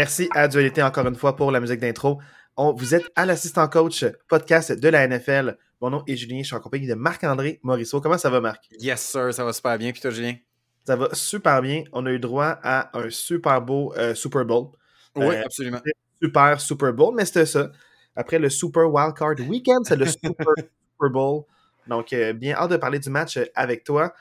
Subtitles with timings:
[0.00, 2.22] Merci à Dualité encore une fois pour la musique d'intro.
[2.56, 5.58] Vous êtes à l'assistant coach podcast de la NFL.
[5.82, 8.00] Mon nom est Julien, je suis en compagnie de Marc-André Morisseau.
[8.00, 8.64] Comment ça va, Marc?
[8.78, 9.92] Yes, sir, ça va super bien.
[9.92, 10.36] Puis toi, Julien?
[10.86, 11.84] Ça va super bien.
[11.92, 14.68] On a eu droit à un super beau euh, Super Bowl.
[15.16, 15.80] Oui, euh, absolument.
[16.22, 17.70] Super Super Bowl, mais c'était ça.
[18.16, 21.42] Après le Super Wildcard Weekend, c'est le Super Super Bowl.
[21.88, 24.14] Donc, euh, bien hâte de parler du match avec toi.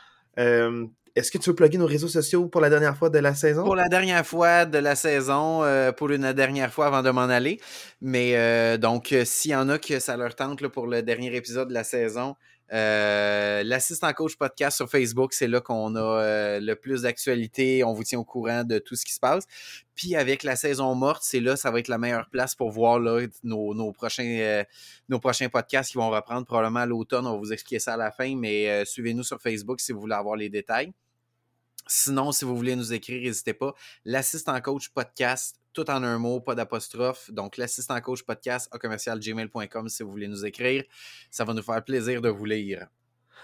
[1.15, 3.63] Est-ce que tu veux plugger nos réseaux sociaux pour la dernière fois de la saison?
[3.63, 7.21] Pour la dernière fois de la saison, euh, pour une dernière fois avant de m'en
[7.21, 7.59] aller.
[8.01, 11.35] Mais euh, donc, euh, s'il y en a que ça leur tente pour le dernier
[11.35, 12.35] épisode de la saison,
[12.71, 17.83] euh, L'assistant coach podcast sur Facebook, c'est là qu'on a euh, le plus d'actualité.
[17.83, 19.45] On vous tient au courant de tout ce qui se passe.
[19.95, 22.99] Puis avec la saison morte, c'est là, ça va être la meilleure place pour voir
[22.99, 24.63] là, nos, prochains, euh,
[25.09, 27.25] nos prochains podcasts qui vont reprendre probablement à l'automne.
[27.27, 30.15] On va vous expliquer ça à la fin, mais suivez-nous sur Facebook si vous voulez
[30.15, 30.93] avoir les détails.
[31.91, 33.73] Sinon, si vous voulez nous écrire, n'hésitez pas.
[34.05, 37.31] L'assistant coach podcast, tout en un mot, pas d'apostrophe.
[37.31, 40.83] Donc, l'assistant coach podcast à commercialgmail.com si vous voulez nous écrire.
[41.31, 42.87] Ça va nous faire plaisir de vous lire.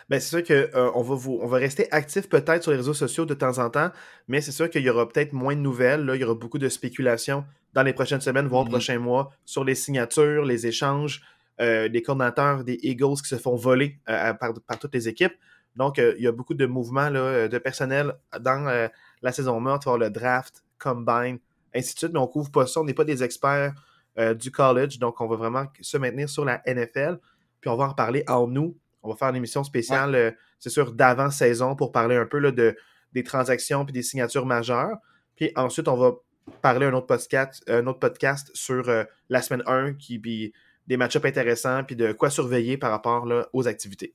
[0.09, 2.93] Ben, c'est sûr qu'on euh, va vous, on va rester actif peut-être sur les réseaux
[2.93, 3.89] sociaux de temps en temps,
[4.27, 6.05] mais c'est sûr qu'il y aura peut-être moins de nouvelles.
[6.05, 6.15] Là.
[6.15, 7.43] Il y aura beaucoup de spéculations
[7.73, 8.73] dans les prochaines semaines, voire les mm-hmm.
[8.73, 11.23] prochains mois, sur les signatures, les échanges,
[11.61, 15.33] euh, les coordinateurs des Eagles qui se font voler euh, par, par, toutes les équipes.
[15.75, 18.89] Donc, il y a beaucoup de mouvements là, de personnel dans
[19.21, 21.39] la saison morte, le draft, combine,
[21.75, 22.79] ainsi de suite, mais on couvre pas ça.
[22.79, 23.73] On n'est pas des experts
[24.17, 27.19] euh, du college, donc on va vraiment se maintenir sur la NFL.
[27.59, 28.77] Puis on va en parler en nous.
[29.03, 32.51] On va faire une émission spéciale, euh, c'est sûr, d'avant-saison pour parler un peu là,
[32.51, 32.75] de,
[33.13, 34.97] des transactions puis des signatures majeures.
[35.35, 36.13] Puis ensuite, on va
[36.61, 40.53] parler un autre podcast, un autre podcast sur euh, la semaine 1, qui, puis
[40.87, 44.13] des match-ups intéressants, puis de quoi surveiller par rapport là, aux activités.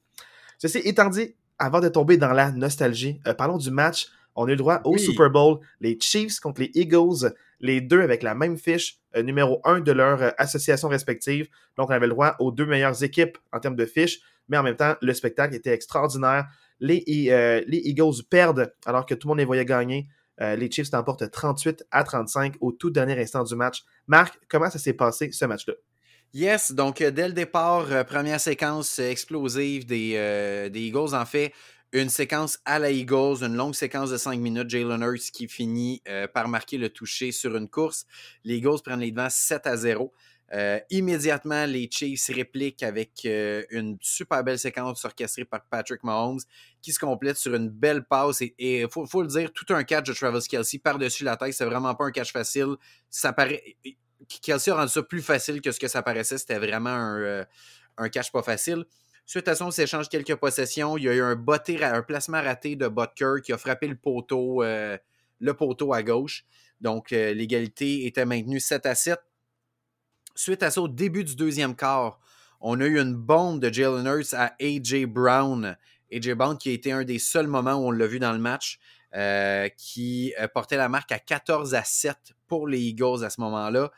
[0.58, 4.09] Ceci étant dit, avant de tomber dans la nostalgie, parlons du match.
[4.34, 8.00] On a eu le droit au Super Bowl, les Chiefs contre les Eagles les deux
[8.00, 11.48] avec la même fiche euh, numéro un de leur euh, association respective.
[11.76, 14.62] Donc, on avait le droit aux deux meilleures équipes en termes de fiches, mais en
[14.62, 16.47] même temps, le spectacle était extraordinaire.
[16.81, 20.09] Les, euh, les Eagles perdent alors que tout le monde les voyait gagner.
[20.38, 23.84] les Chiefs t'emportent 38 à 35 au tout dernier instant du match.
[24.06, 25.75] Marc, comment ça s'est passé ce match-là?
[26.32, 31.14] Yes, donc dès le départ, première séquence explosive des, Eagles.
[31.14, 31.52] En fait,
[31.92, 34.70] une séquence à la Eagles, une longue séquence de 5 minutes.
[34.70, 38.06] Jalen Hurts qui finit euh, par marquer le toucher sur une course.
[38.44, 40.12] Les Eagles prennent les devants 7 à 0.
[40.52, 46.41] Euh, immédiatement, les Chiefs répliquent avec euh, une super belle séquence orchestrée par Patrick Mahomes
[46.82, 48.42] qui se complète sur une belle passe.
[48.42, 51.54] Et il faut, le dire, tout un catch de Travis Kelsey par-dessus la tête.
[51.54, 52.76] C'est vraiment pas un catch facile.
[53.08, 53.76] Ça paraît...
[54.38, 56.38] Kelsey a rendu ça plus facile que ce que ça paraissait.
[56.38, 57.44] C'était vraiment un,
[57.96, 58.84] un catch pas facile.
[59.30, 60.96] Suite à ça, on s'échange quelques possessions.
[60.96, 64.64] Il y a eu un, un placement raté de Butker qui a frappé le poteau,
[64.64, 64.98] euh,
[65.38, 66.44] le poteau à gauche.
[66.80, 69.20] Donc, euh, l'égalité était maintenue 7 à 7.
[70.34, 72.18] Suite à ça, au début du deuxième quart,
[72.60, 75.06] on a eu une bombe de Jalen Hurts à A.J.
[75.06, 75.76] Brown.
[76.12, 76.34] A.J.
[76.34, 78.80] Brown qui a été un des seuls moments où on l'a vu dans le match,
[79.14, 82.16] euh, qui portait la marque à 14 à 7
[82.48, 83.92] pour les Eagles à ce moment-là.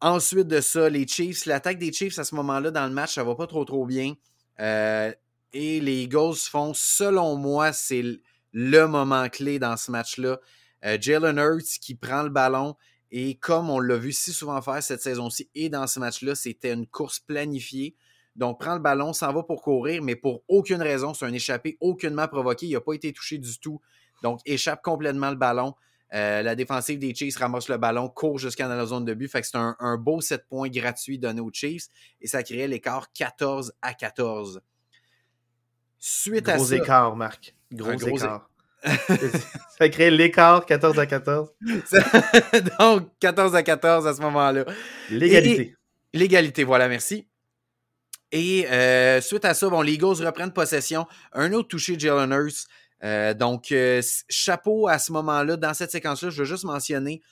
[0.00, 3.24] Ensuite de ça, les Chiefs, l'attaque des Chiefs à ce moment-là dans le match, ça
[3.24, 4.14] va pas trop trop bien.
[4.60, 5.12] Euh,
[5.52, 8.04] et les Eagles font, selon moi, c'est
[8.52, 10.38] le moment clé dans ce match-là.
[10.84, 12.76] Euh, Jalen Hurts qui prend le ballon
[13.10, 16.72] et comme on l'a vu si souvent faire cette saison-ci et dans ce match-là, c'était
[16.72, 17.96] une course planifiée.
[18.36, 21.76] Donc, prend le ballon, s'en va pour courir, mais pour aucune raison, c'est un échappé
[21.80, 22.66] aucunement provoqué.
[22.66, 23.80] Il n'a pas été touché du tout.
[24.22, 25.74] Donc, échappe complètement le ballon.
[26.14, 29.28] Euh, la défensive des Chiefs ramasse le ballon, court jusqu'à la zone de but.
[29.28, 31.88] Fait que c'est un, beau 7 points gratuit donné aux Chiefs
[32.20, 34.62] et ça créait l'écart 14 à 14.
[35.98, 36.76] Suite gros à ça.
[36.76, 37.54] écart, Marc.
[37.72, 38.48] Gros, écart.
[39.78, 41.50] ça crée l'écart 14 à 14.
[42.78, 44.64] Donc, 14 à 14 à ce moment-là.
[45.10, 45.74] L'égalité.
[46.14, 47.26] L'égalité, voilà, merci.
[48.30, 51.06] Et euh, suite à ça, bon, les Eagles reprennent possession.
[51.32, 52.66] Un autre touché de Jalen Hurts.
[53.04, 55.56] Euh, donc, euh, chapeau à ce moment-là.
[55.56, 57.22] Dans cette séquence-là, je veux juste mentionner,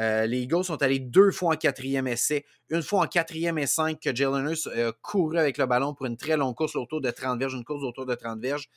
[0.00, 3.66] euh, les Eagles sont allés deux fois en quatrième essai, une fois en quatrième et
[3.66, 4.68] cinq que Jalen Hurts
[5.02, 7.84] couru avec le ballon pour une très longue course autour de 30 verges, une course
[7.84, 8.68] autour de 30 verges.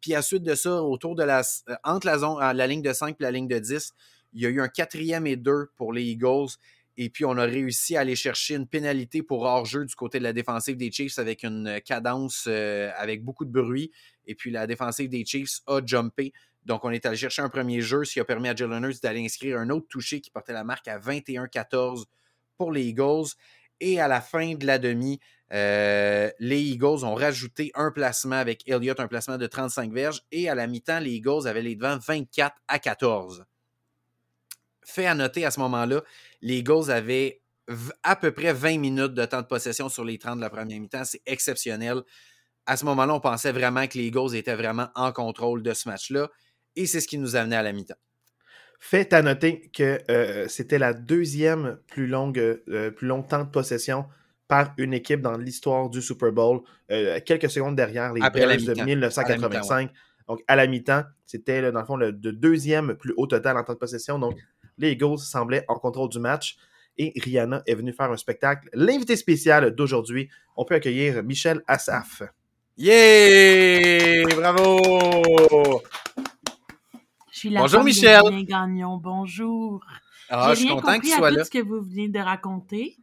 [0.00, 1.42] Puis à suite de ça, autour de la,
[1.84, 3.92] entre la, zone, la ligne de 5 et la ligne de 10,
[4.32, 6.48] il y a eu un quatrième et deux pour les Eagles.
[6.96, 10.24] Et puis, on a réussi à aller chercher une pénalité pour hors-jeu du côté de
[10.24, 13.90] la défensive des Chiefs avec une cadence avec beaucoup de bruit.
[14.26, 16.32] Et puis la défensive des Chiefs a jumpé.
[16.64, 19.00] Donc, on est allé chercher un premier jeu, ce qui a permis à Jalen Hurts
[19.02, 22.04] d'aller inscrire un autre touché qui portait la marque à 21-14
[22.56, 23.30] pour les Eagles.
[23.80, 25.18] Et à la fin de la demi,
[25.52, 30.22] euh, les Eagles ont rajouté un placement avec Elliott, un placement de 35 verges.
[30.30, 33.44] Et à la mi-temps, les Eagles avaient les devants 24 à 14.
[34.84, 36.02] fait à noter à ce moment-là,
[36.42, 37.40] les Eagles avaient
[38.02, 40.80] à peu près 20 minutes de temps de possession sur les 30 de la première
[40.80, 41.04] mi-temps.
[41.04, 42.02] C'est exceptionnel.
[42.66, 45.88] À ce moment-là, on pensait vraiment que les Eagles étaient vraiment en contrôle de ce
[45.88, 46.30] match-là.
[46.76, 47.96] Et c'est ce qui nous amenait à la mi-temps.
[48.78, 53.48] Fait à noter que euh, c'était la deuxième plus longue, euh, plus long temps de
[53.48, 54.06] possession
[54.48, 58.84] par une équipe dans l'histoire du Super Bowl, euh, quelques secondes derrière les Bears de
[58.84, 59.90] 1985.
[60.28, 63.74] Donc, à la mi-temps, c'était dans le fond le, deuxième plus haut total en temps
[63.74, 64.18] de possession.
[64.18, 64.36] Donc,
[64.78, 66.56] les Eagles semblaient en contrôle du match
[66.98, 68.68] et Rihanna est venue faire un spectacle.
[68.72, 72.22] L'invité spécial d'aujourd'hui, on peut accueillir Michel Assaf.
[72.78, 74.24] Yeah!
[74.34, 75.82] Bravo!
[77.44, 78.22] Bonjour Michel.
[78.46, 78.96] Gagnon.
[78.96, 79.84] Bonjour.
[80.30, 81.44] Ah, je suis content qu'il soit là.
[81.44, 82.96] ce que vous venez de raconter.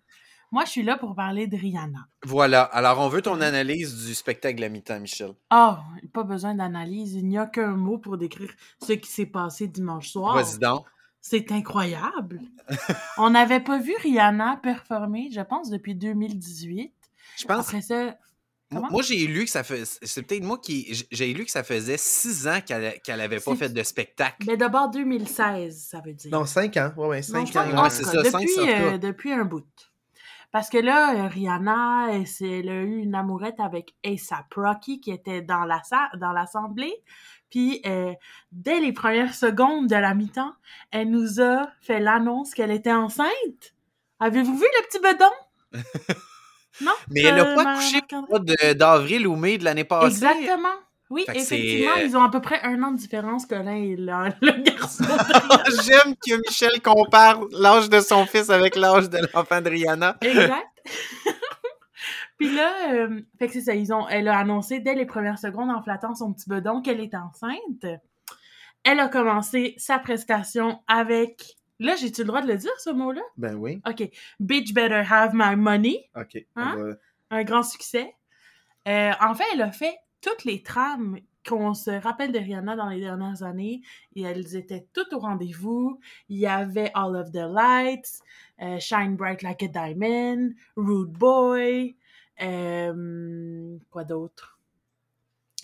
[0.52, 2.08] Moi, je suis là pour parler de Rihanna.
[2.26, 2.64] Voilà.
[2.64, 5.34] Alors, on veut ton analyse du spectacle à mi-temps, Michel.
[5.52, 5.84] Ah,
[6.14, 7.14] pas besoin d'analyse.
[7.14, 8.50] Il n'y a qu'un mot pour décrire
[8.82, 10.34] ce qui s'est passé dimanche soir.
[10.34, 10.84] Président.
[11.22, 12.42] C'est incroyable.
[13.20, 16.92] on n'avait pas vu Rihanna performer, je pense, depuis 2018.
[17.38, 17.68] Je pense.
[17.68, 18.16] Après ça,
[18.72, 19.84] moi, j'ai lu que ça fait.
[19.86, 21.06] C'est peut-être moi qui.
[21.12, 24.46] J'ai lu que ça faisait six ans qu'elle n'avait avait pas fait de spectacle.
[24.46, 26.32] Mais d'abord 2016, ça veut dire.
[26.32, 26.92] Non, cinq ans.
[26.96, 27.84] Oui, ouais, cinq ans.
[27.84, 29.66] Ouais, c'est ça, depuis, euh, depuis un bout.
[30.52, 35.42] Parce que là, euh, Rihanna, elle, a eu une amourette avec A$AP Rocky qui était
[35.42, 35.82] dans la
[36.20, 36.94] dans l'assemblée.
[37.50, 38.14] Puis euh,
[38.52, 40.54] dès les premières secondes de la mi-temps,
[40.92, 43.76] elle nous a fait l'annonce qu'elle était enceinte.
[44.20, 46.14] Avez-vous vu le petit bedon?
[46.82, 46.92] Non.
[47.10, 48.02] Mais elle n'a pas couché
[48.76, 50.08] d'avril ou mai de l'année passée.
[50.08, 50.70] Exactement.
[51.10, 54.64] Oui, effectivement, euh, ils ont à peu près un an de différence l'un et le
[54.64, 55.04] garçon.
[55.84, 60.18] J'aime que Michel compare l'âge de son fils avec l'âge de l'enfant de Rihanna.
[60.22, 60.68] Exact.
[62.38, 65.40] Puis là, euh, fait que c'est ça, ils ont, elle a annoncé dès les premières
[65.40, 67.86] secondes en flattant son petit bedon qu'elle est enceinte.
[68.84, 73.22] Elle a commencé sa prestation avec Là, j'ai-tu le droit de le dire, ce mot-là?
[73.38, 73.82] Ben oui.
[73.88, 74.10] OK.
[74.40, 76.10] Bitch better have my money.
[76.16, 76.46] OK.
[76.56, 76.96] Hein?
[77.32, 78.14] Un grand succès.
[78.88, 82.90] Euh, en fait, elle a fait toutes les trames qu'on se rappelle de Rihanna dans
[82.90, 83.82] les dernières années.
[84.16, 86.00] Et elles étaient toutes au rendez-vous.
[86.28, 88.20] Il y avait All of the Lights,
[88.62, 91.96] euh, Shine Bright Like a Diamond, Rude Boy,
[92.42, 94.60] euh, quoi d'autre?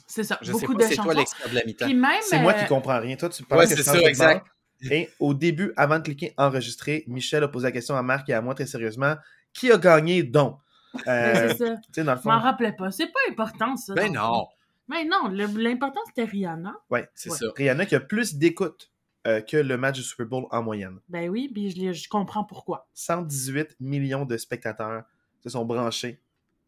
[0.08, 1.12] C'est ça, Je beaucoup sais pas, de chansons.
[1.12, 1.76] Toi de la mi
[2.22, 3.18] C'est moi qui comprends rien.
[3.18, 4.46] Toi, tu parles ouais, c'est ça, exact.
[4.92, 8.34] Et au début, avant de cliquer enregistrer, Michel a posé la question à Marc et
[8.34, 9.16] à moi très sérieusement
[9.54, 10.60] qui a gagné donc?
[11.10, 11.76] Euh, C'est ça.
[11.94, 12.90] Je m'en rappelais pas.
[12.90, 13.94] C'est pas important, ça.
[13.96, 14.48] Ben non.
[14.88, 16.74] Mais non, l'important c'était Rihanna.
[16.90, 17.48] Oui, c'est ça.
[17.58, 18.94] Rihanna qui a plus d'écoute
[19.28, 21.00] euh, que le match du Super Bowl en moyenne.
[21.10, 22.88] Ben oui, puis je, je comprends pourquoi.
[22.94, 25.04] 118 millions de spectateurs
[25.44, 26.22] se sont branchés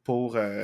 [0.07, 0.63] pour euh,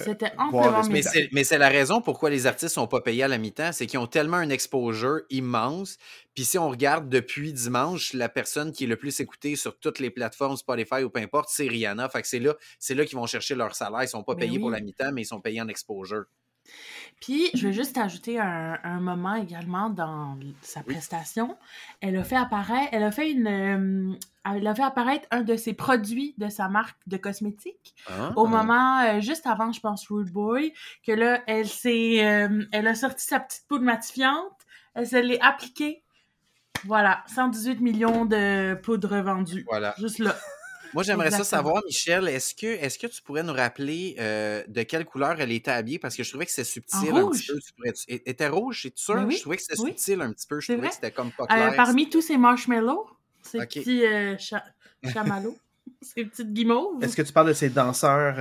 [0.51, 3.87] voir Mais c'est la raison pourquoi les artistes sont pas payés à la mi-temps, c'est
[3.87, 5.97] qu'ils ont tellement un exposure immense.
[6.33, 9.99] Puis si on regarde depuis dimanche, la personne qui est le plus écoutée sur toutes
[9.99, 12.07] les plateformes Spotify ou peu importe, c'est Rihanna.
[12.07, 14.03] Fait que c'est là, c'est là qu'ils vont chercher leur salaire.
[14.03, 16.23] Ils sont pas ben payés pour la mi-temps, mais ils sont payés en exposure.
[17.21, 21.57] Puis, je veux juste ajouter un, moment également dans sa prestation.
[22.01, 24.13] Elle a fait apparaître, elle a fait une, euh,
[24.45, 28.33] elle a fait apparaître un de ses produits de sa marque de cosmétiques ah.
[28.35, 30.73] au moment euh, juste avant, je pense, Rude Boy,
[31.07, 34.57] que là, elle s'est, euh, elle a sorti sa petite poudre matifiante,
[34.93, 36.03] elle se l'est appliquée.
[36.85, 39.63] Voilà, 118 millions de poudres vendues.
[39.69, 39.95] Voilà.
[39.97, 40.35] Juste là.
[40.93, 44.83] Moi, j'aimerais ça savoir, Michel, est-ce que, est que tu pourrais nous rappeler euh, de
[44.83, 45.99] quelle couleur elle était habillée?
[45.99, 47.59] Parce que je trouvais que c'était subtil un petit peu.
[47.75, 49.29] Pourrais, était rouge, c'est sûr?
[49.29, 50.59] Je trouvais que c'était subtil un petit peu.
[50.59, 51.71] Je trouvais que c'était comme pas clair.
[51.71, 53.07] Euh, parmi tous ces marshmallows,
[53.41, 54.35] ces petits euh,
[55.03, 55.57] chamallows.
[56.01, 57.03] ces petites guimauves.
[57.03, 58.35] Est-ce que tu parles de ces danseurs?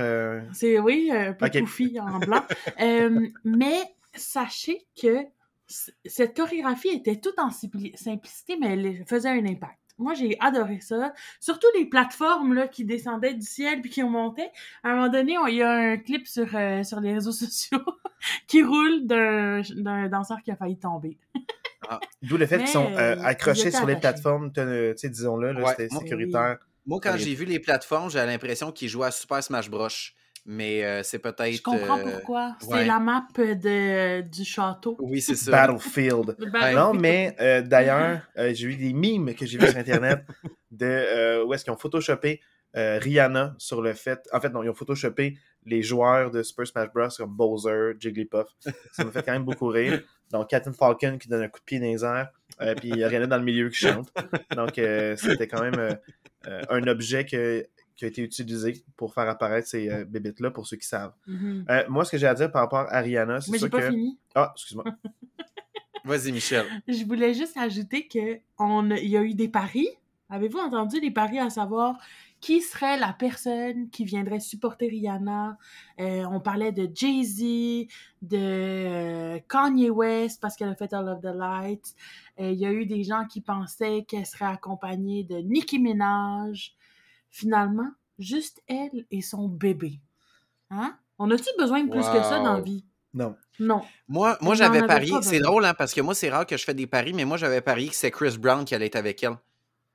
[0.53, 1.99] C'est oui, un peu okay.
[1.99, 2.43] en blanc.
[3.43, 3.81] mais
[4.15, 5.25] sachez que
[6.05, 9.82] cette chorégraphie était toute en simplicité, mais elle faisait un impact.
[9.97, 11.13] Moi, j'ai adoré ça.
[11.39, 14.43] Surtout les plateformes là, qui descendaient du ciel puis qui ont monté.
[14.83, 17.83] À un moment donné, il y a un clip sur, euh, sur les réseaux sociaux
[18.47, 21.17] qui roule d'un danseur qui a failli tomber.
[21.89, 26.59] Ah, d'où le fait qu'ils sont euh, accrochés sur les plateformes, disons-le, c'était sécuritaire.
[26.85, 29.89] Moi, quand j'ai vu les plateformes, j'ai l'impression qu'ils jouaient à Super Smash Bros
[30.45, 31.53] mais euh, c'est peut-être.
[31.53, 32.55] Je comprends euh, pourquoi.
[32.59, 34.97] C'est la map de, du château.
[34.99, 35.51] Oui, c'est ça.
[35.51, 36.35] Battlefield.
[36.73, 40.23] Non, mais euh, d'ailleurs, j'ai eu des mimes que j'ai vus sur Internet
[40.71, 42.41] de où est-ce qu'ils ont photoshopé
[42.73, 44.27] Rihanna sur le fait.
[44.33, 47.07] En fait, non, ils ont photoshopé les joueurs de Super Smash Bros.
[47.15, 48.47] comme Bowser, Jigglypuff.
[48.91, 50.01] Ça me fait quand même beaucoup rire.
[50.31, 52.31] Donc, Captain Falcon qui donne un coup de pied dans les airs.
[52.77, 54.11] puis Rihanna dans le milieu qui chante.
[54.55, 55.97] Donc, c'était quand même
[56.69, 60.77] un objet que qui a été utilisé pour faire apparaître ces euh, bébites-là, pour ceux
[60.77, 61.13] qui savent.
[61.27, 61.65] Mm-hmm.
[61.69, 63.77] Euh, moi, ce que j'ai à dire par rapport à Rihanna, c'est ça que...
[63.77, 64.17] pas fini.
[64.35, 64.85] Ah, excuse-moi.
[66.05, 66.65] Vas-y, Michel.
[66.87, 69.87] Je voulais juste ajouter qu'il y a eu des paris
[70.33, 71.99] Avez-vous entendu les paris à savoir
[72.39, 75.59] qui serait la personne qui viendrait supporter Rihanna?
[75.99, 77.87] Euh, on parlait de Jay-Z,
[78.23, 81.93] de euh, Kanye West parce qu'elle a fait All of the Lights.
[82.39, 86.75] Euh, Il y a eu des gens qui pensaient qu'elle serait accompagnée de Nicki Minaj.
[87.33, 89.99] Finalement, juste elle et son bébé.
[90.69, 90.95] Hein?
[91.17, 92.85] On a-tu besoin de plus que ça dans la vie?
[93.11, 93.35] Non.
[93.59, 93.81] Non.
[94.07, 95.11] Moi, j'avais parié.
[95.23, 97.37] C'est drôle, hein, parce que moi, c'est rare que je fais des paris, mais moi,
[97.37, 99.37] j'avais parié que c'est Chris Brown qui allait être avec elle.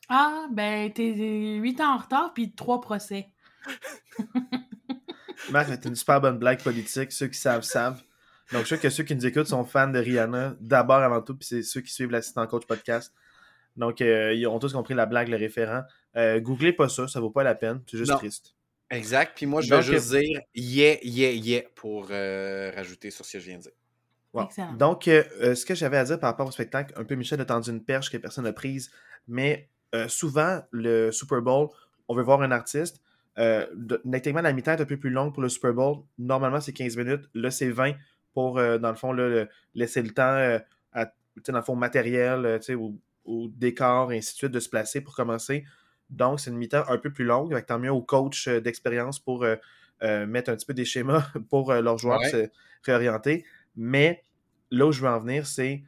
[0.08, 3.28] Ah, ben, t'es 8 ans en retard puis trois procès.
[5.52, 7.12] Marc, c'est une super bonne blague politique.
[7.12, 8.02] Ceux qui savent, savent.
[8.52, 11.36] Donc, je sais que ceux qui nous écoutent sont fans de Rihanna, d'abord avant tout,
[11.36, 13.14] puis c'est ceux qui suivent l'assistant coach podcast.
[13.76, 15.82] Donc, euh, ils ont tous compris la blague, le référent.
[16.16, 17.82] Euh, googlez pas ça, ça vaut pas la peine.
[17.90, 18.18] C'est juste Non.
[18.18, 18.54] triste.
[18.90, 19.32] Exact.
[19.36, 23.38] Puis moi, je vais juste dire yeah, yeah, yeah pour euh, rajouter sur ce que
[23.40, 23.72] je viens de dire.
[24.32, 24.44] Wow.
[24.44, 24.72] Excellent.
[24.74, 27.44] Donc, euh, ce que j'avais à dire par rapport au spectacle, un peu Michel a
[27.44, 28.90] tendu une perche que personne n'a prise,
[29.26, 31.68] mais euh, souvent, le Super Bowl,
[32.08, 33.02] on veut voir un artiste.
[33.38, 33.66] Euh,
[34.10, 35.98] techniquement, la mi-temps est un peu plus longue pour le Super Bowl.
[36.18, 37.28] Normalement, c'est 15 minutes.
[37.34, 37.92] Là, c'est 20
[38.34, 40.58] pour, euh, dans le fond, là, le- laisser le temps euh,
[40.92, 41.12] à,
[41.46, 42.58] dans le fond, matériel,
[43.24, 45.64] au décor, et ainsi de suite, de se placer pour commencer.
[46.10, 47.52] Donc, c'est une mi-temps un peu plus longue.
[47.54, 49.56] Que tant mieux aux coachs euh, d'expérience pour euh,
[50.02, 52.30] euh, mettre un petit peu des schémas pour leurs joueurs Ouais.
[52.30, 52.48] se
[52.84, 53.44] réorienter.
[53.76, 54.24] Mais
[54.70, 55.82] là où je veux en venir, c'est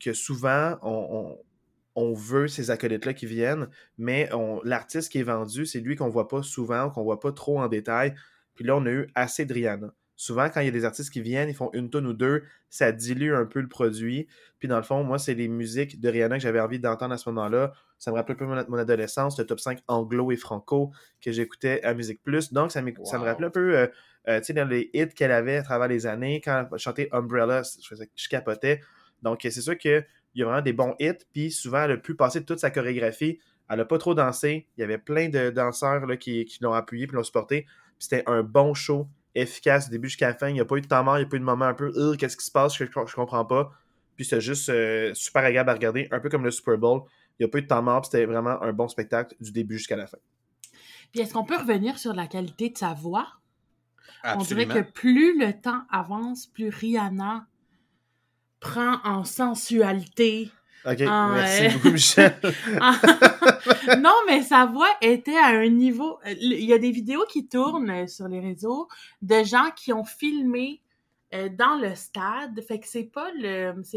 [0.00, 1.38] que souvent, on, on-
[1.94, 4.30] on veut ces acolytes-là qui viennent, mais
[4.64, 7.68] l'artiste qui est vendu, c'est lui qu'on voit pas souvent, qu'on voit pas trop en
[7.68, 8.14] détail.
[8.54, 9.92] Puis là, on a eu assez de Rihanna.
[10.16, 12.44] Souvent, quand il y a des artistes qui viennent, ils font une tonne ou deux,
[12.70, 14.26] ça dilue un peu le produit.
[14.58, 17.18] Puis dans le fond, moi, c'est les musiques de Rihanna que j'avais envie d'entendre à
[17.18, 17.74] ce moment-là.
[18.02, 20.90] Ça me rappelait un peu mon, mon adolescence, le top 5 anglo et franco
[21.20, 22.52] que j'écoutais à Musique Plus.
[22.52, 23.86] Donc, ça, ça me rappelait un peu, euh,
[24.28, 26.40] euh, tu sais, dans les hits qu'elle avait à travers les années.
[26.40, 28.80] Quand elle chantait Umbrella, je, faisais- je capotais.
[29.22, 30.04] Donc, euh, c'est sûr qu'il
[30.34, 31.12] y a vraiment des bons hits.
[31.32, 33.38] Puis souvent, elle a pu passer toute sa chorégraphie.
[33.70, 34.66] Elle n'a pas trop dansé.
[34.76, 37.66] Il y avait plein de danseurs là, qui, qui l'ont appuyé puis l'ont supporté.
[37.98, 39.06] Puis c'était un bon show,
[39.36, 40.48] efficace du début jusqu'à la fin.
[40.48, 41.66] Il n'y a pas eu de temps mort, il n'y a pas eu de moment
[41.66, 43.70] un peu qu'est-ce qui se passe, je, je comprends pas.
[44.16, 47.02] Puis c'était juste euh, super agréable à regarder, un peu comme le Super Bowl.
[47.38, 49.50] Il n'y a pas eu de temps mort, puis c'était vraiment un bon spectacle du
[49.52, 50.18] début jusqu'à la fin.
[51.12, 53.26] Puis est-ce qu'on peut revenir sur la qualité de sa voix?
[54.22, 54.40] Absolument.
[54.40, 57.46] On dirait que plus le temps avance, plus Rihanna
[58.60, 60.50] prend en sensualité.
[60.84, 62.34] Ok, Ah, merci beaucoup, Michel.
[64.00, 66.18] non, mais sa voix était à un niveau.
[66.26, 68.88] euh, Il y a des vidéos qui tournent euh, sur les réseaux
[69.20, 70.80] de gens qui ont filmé
[71.34, 72.60] euh, dans le stade.
[72.62, 73.30] Fait que c'est pas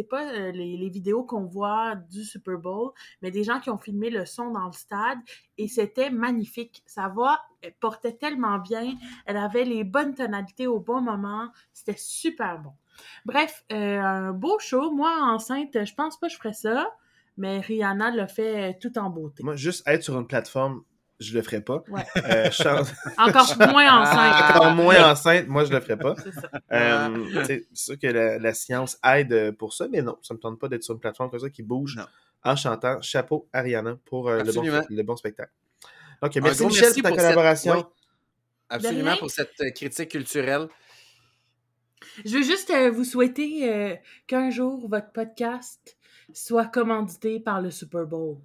[0.10, 4.10] pas euh, les, vidéos qu'on voit du Super Bowl, mais des gens qui ont filmé
[4.10, 5.20] le son dans le stade
[5.58, 6.84] et c'était magnifique.
[6.86, 7.39] Sa voix
[7.80, 8.96] portait tellement bien.
[9.25, 11.50] Elle avait les bonnes tonalités au bon moment.
[11.74, 12.74] C'était super bon.
[13.25, 14.92] Bref, euh, un beau show.
[14.92, 16.89] Moi, enceinte, je pense pas que je ferais ça.
[17.38, 19.44] Mais Rihanna l'a fait tout en beauté.
[19.44, 20.84] Moi, juste être sur une plateforme,
[21.19, 21.84] je le ferais pas.
[21.89, 22.03] Ouais.
[22.17, 24.50] Euh, chance- Encore moins enceinte.
[24.55, 26.15] Encore moins enceinte, moi, je le ferais pas.
[26.17, 26.31] C'est.
[26.74, 30.60] Euh, c'est sûr que la, la science aide pour ça, mais non, ça me tente
[30.60, 32.05] pas d'être sur une plateforme comme ça qui bouge Non.
[32.43, 33.01] en chantant.
[33.01, 35.51] Chapeau Ariana pour euh, le, bon, le bon spectacle.
[36.22, 37.74] Ok, Un merci gros Michel merci pour ta pour cette- collaboration.
[37.77, 37.84] oui.
[38.69, 40.67] Absolument pour cette euh, critique culturelle.
[42.25, 43.95] Je veux juste euh, vous souhaiter euh,
[44.27, 45.98] qu'un jour votre podcast
[46.34, 48.38] soit commandité par le Super Bowl.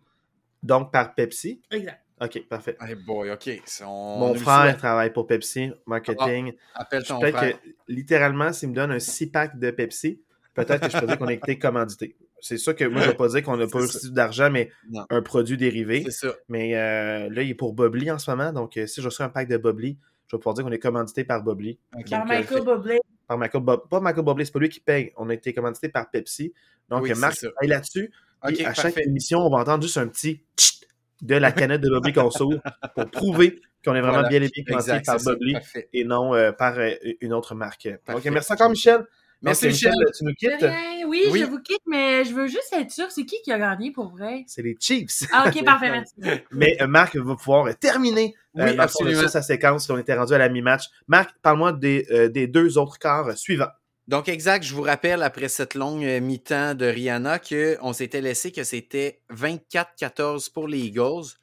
[0.62, 1.60] Donc, par Pepsi.
[1.70, 2.02] Exact.
[2.20, 2.76] Ok, parfait.
[2.80, 3.48] Hey boy, OK.
[3.86, 4.76] On, Mon frère souhaite.
[4.78, 6.52] travaille pour Pepsi, marketing.
[6.74, 7.60] Appelle ton Peut-être frère.
[7.60, 10.20] que, littéralement, s'il me donne un 6-pack de Pepsi,
[10.54, 12.16] peut-être que je peux dire qu'on a été commandité.
[12.42, 14.70] C'est sûr que moi, je ne vais pas dire qu'on n'a pas reçu d'argent, mais
[14.90, 15.04] Non.
[15.10, 16.02] un produit dérivé.
[16.04, 16.34] C'est ça.
[16.48, 18.52] Mais euh, là, il est pour Bobli en ce moment.
[18.52, 20.78] Donc, euh, si je reçois un pack de Bobli, je vais pouvoir dire qu'on est
[20.78, 21.78] commandité par Bobli.
[21.98, 22.10] OK.
[22.10, 23.00] Par Michael fait- Bublé.
[23.26, 23.88] Par Michael Bob...
[23.88, 25.12] Pas Michael Bublé, c'est pas lui qui paye.
[25.16, 26.52] On a été commandité par Pepsi.
[26.88, 28.10] Donc, Oui, euh, Marc travaille là-dessus.
[28.44, 30.79] Puis OK, à chaque émission, on va entendre juste un petit tchit
[31.22, 32.60] de la canette de Bobli qu'on s'ouvre
[32.94, 34.28] pour prouver qu'on est vraiment Voilà.
[34.28, 34.64] bien et bien
[35.04, 35.88] par Parfait.
[35.92, 37.88] et non euh, par euh, une autre marque.
[38.12, 39.04] Ok, merci encore, Michel.
[39.42, 39.94] Merci, Michel.
[40.16, 40.60] Tu nous quittes?
[40.60, 41.06] rien.
[41.06, 41.40] Oui, Oui.
[41.40, 44.10] je vous quitte, mais je veux juste être sûre, c'est qui qui a gagné pour
[44.10, 44.44] vrai?
[44.46, 45.22] C'est les Chiefs.
[45.32, 46.12] Ah, ok, parfait, merci.
[46.50, 49.28] Mais euh, Marc va pouvoir terminer euh, Oui, absolument.
[49.28, 49.88] sa séquence.
[49.88, 50.84] On était rendu à la mi-match.
[51.08, 53.70] Marc, parle-moi des, euh, des deux autres quarts suivants.
[54.10, 58.50] Donc, exact, je vous rappelle, après cette longue euh, mi-temps de Rihanna, qu'on s'était laissé
[58.50, 61.36] que c'était 24-14 pour les Eagles.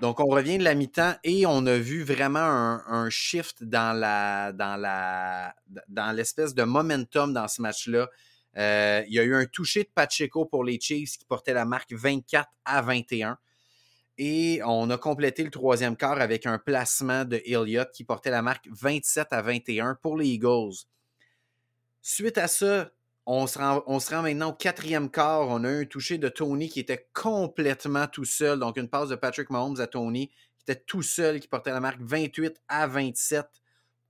[0.00, 5.54] Donc, on revient de la mi-temps et on a vu vraiment un, shift dans la
[6.14, 8.08] l'espèce de momentum dans ce match-là.
[8.56, 11.66] Euh, il y a eu un toucher de Pacheco pour les Chiefs qui portait la
[11.66, 13.36] marque 24 à 21.
[14.16, 18.40] Et on a complété le troisième quart avec un placement de Elliott qui portait la
[18.40, 20.86] marque 27 à 21 pour les Eagles.
[22.08, 22.92] Suite à ça,
[23.26, 25.48] On se, rend, maintenant au quatrième quart.
[25.48, 28.60] On a un touché de Tony qui était complètement tout seul.
[28.60, 31.80] Donc, une passe de Patrick Mahomes à Tony qui était tout seul, qui portait la
[31.80, 33.44] marque 28 à 27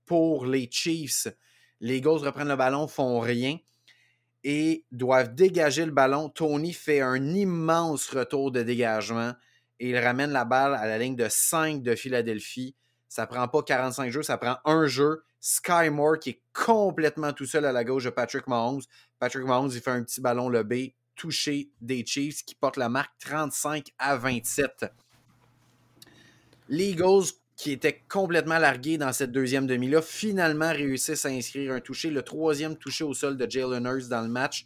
[0.05, 1.27] pour les Chiefs.
[1.79, 3.57] Les Eagles reprennent le ballon, font rien
[4.43, 6.29] et doivent dégager le ballon.
[6.29, 9.33] Tony fait un immense retour de dégagement
[9.79, 12.75] et il ramène la balle à la ligne de 5 de Philadelphie.
[13.09, 15.23] Ça prend pas 45 jeux, ça prend un jeu.
[15.39, 18.81] Sky Moore qui est complètement tout seul à la gauche de Patrick Mahomes.
[19.19, 23.17] Patrick Mahomes, il fait un petit ballon lobé, touché des Chiefs qui porte la marque
[23.19, 24.85] 35 à 27.
[26.69, 26.95] Les
[27.57, 32.21] qui étaient complètement largués dans cette deuxième demi-là, finalement réussissent à inscrire un touché, le
[32.21, 34.65] troisième touché au sol de Jalen Hurts dans le match.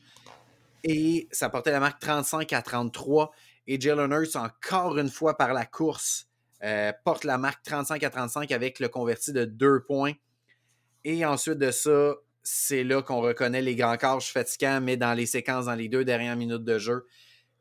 [0.83, 3.31] Et ça portait la marque 35 à 33.
[3.67, 6.27] Et Jalen Hurts, encore une fois par la course,
[6.63, 10.13] euh, porte la marque 35 à 35 avec le converti de deux points.
[11.03, 15.25] Et ensuite de ça, c'est là qu'on reconnaît les grands corps fatigants, mais dans les
[15.25, 17.05] séquences, dans les deux dernières minutes de jeu,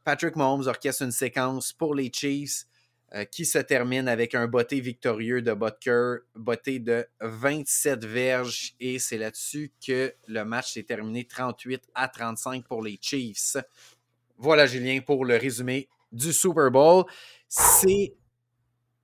[0.05, 2.65] Patrick Mahomes orchestre une séquence pour les Chiefs
[3.13, 8.75] euh, qui se termine avec un botté victorieux de Butker, botté de 27 verges.
[8.81, 13.57] Et c'est là-dessus que le match s'est terminé 38 à 35 pour les Chiefs.
[14.39, 17.05] Voilà, Julien, pour le résumé du Super Bowl.
[17.49, 18.15] C'est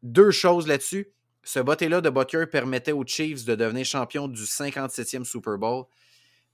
[0.02, 1.11] deux choses là-dessus.
[1.47, 5.85] Ce botté-là de Butker permettait aux Chiefs de devenir champion du 57e Super Bowl.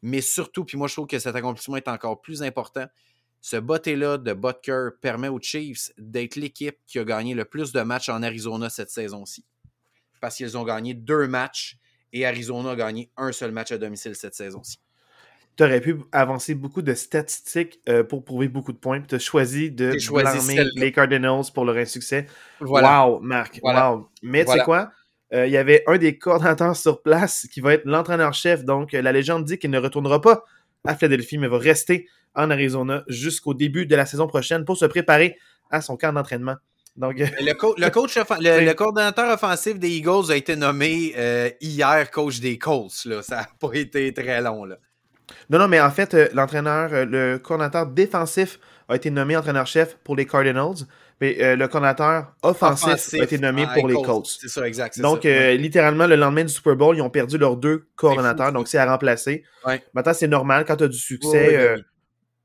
[0.02, 2.84] Mais surtout, puis moi je trouve que cet accomplissement est encore plus important,
[3.40, 7.80] ce botté-là de Butker permet aux Chiefs d'être l'équipe qui a gagné le plus de
[7.80, 9.46] matchs en Arizona cette saison-ci.
[10.20, 11.78] Parce qu'ils ont gagné deux matchs
[12.12, 14.78] et Arizona a gagné un seul match à domicile cette saison-ci.
[15.56, 19.18] Tu aurais pu avancer beaucoup de statistiques euh, pour prouver beaucoup de points, tu as
[19.18, 22.26] choisi de blâmer les Cardinals pour leur insuccès.
[22.61, 23.06] Voilà.
[23.06, 23.61] Wow, Marc.
[23.62, 24.09] Wow.
[24.23, 24.90] Mais tu sais quoi?
[25.35, 28.64] Euh, il y avait un des coordinateurs sur place qui va être l'entraîneur-chef.
[28.64, 30.44] Donc, la légende dit qu'il ne retournera pas
[30.87, 34.85] à Philadelphie, mais va rester en Arizona jusqu'au début de la saison prochaine pour se
[34.85, 35.38] préparer
[35.70, 36.57] à son camp d'entraînement.
[36.96, 42.59] Donc, le, coach, le, coordinateur offensif des Eagles a été nommé euh, hier coach des
[42.59, 43.07] Colts.
[43.07, 43.22] Là.
[43.22, 44.66] Ça n'a pas été très long.
[44.66, 44.76] Là.
[45.51, 49.97] Non, non, mais en fait, euh, l'entraîneur, euh, le coordinateur défensif a été nommé entraîneur-chef
[50.05, 50.87] pour les Cardinals,
[51.21, 54.27] mais le coordinateur offensif, a été nommé pour les Colts.
[54.27, 55.01] C'est ça, exact.
[55.01, 58.79] Donc, littéralement, le lendemain du Super Bowl, ils ont perdu leurs deux coordinateurs, donc c'est
[58.79, 59.45] à remplacer.
[59.95, 61.77] Maintenant, c'est normal quand tu as du succès.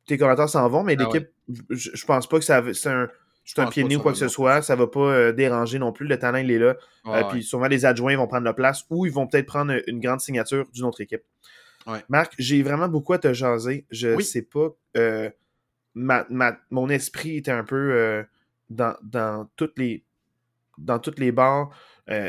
[0.06, 1.28] Tes commentateurs s'en vont, mais ah l'équipe,
[1.70, 3.10] je, pense pas que ça c'est un,
[3.58, 4.62] un pied de nez ou quoi que ce soit.
[4.62, 6.08] Ça va pas euh, déranger non plus.
[6.08, 6.76] Le talent, il est là.
[7.08, 10.00] Euh, puis souvent, les adjoints vont prendre la place ou ils vont peut-être prendre une
[10.00, 11.24] grande signature d'une autre équipe.
[12.10, 13.86] Marc, j'ai vraiment beaucoup à te jaser.
[13.92, 14.70] Je sais pas.
[14.98, 15.30] Euh,
[15.96, 18.26] mon esprit était un peu
[18.70, 20.04] dans, dans, toutes les
[20.78, 21.70] dans toutes les bars.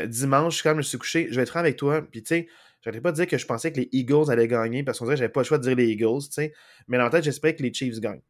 [0.07, 2.01] dimanche, quand je me suis couché, je vais être franc avec toi.
[2.01, 2.47] Puis tu sais,
[2.81, 5.19] J'allais pas dire que je pensais que les Eagles allaient gagner parce qu'on dirait que
[5.19, 6.53] j'avais pas le choix de dire les Eagles, tu sais.
[6.87, 8.21] Mais en tête, j'espérais que les Chiefs gagnent.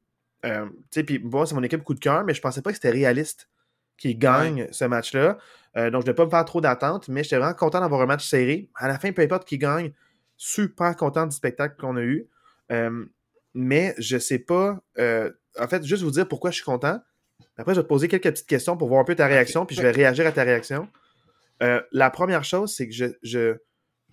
[0.45, 2.71] Euh, tu sais, puis bon, c'est mon équipe coup de cœur, mais je pensais pas
[2.71, 3.49] que c'était réaliste
[3.97, 5.37] qu'ils gagnent ce match-là.
[5.77, 8.01] Euh, donc, je ne vais pas me faire trop d'attentes, mais j'étais vraiment content d'avoir
[8.01, 8.69] un match serré.
[8.75, 9.91] À la fin, peu importe qui gagne,
[10.39, 12.27] super content du spectacle qu'on a eu.
[12.71, 13.05] Euh,
[13.53, 14.79] mais je sais pas.
[14.97, 16.99] en fait, juste vous dire pourquoi je suis content.
[17.57, 19.75] Après, je vais te poser quelques petites questions pour voir un peu ta réaction, puis
[19.75, 20.87] je vais réagir à ta réaction.
[21.59, 23.57] la première chose, c'est que je, je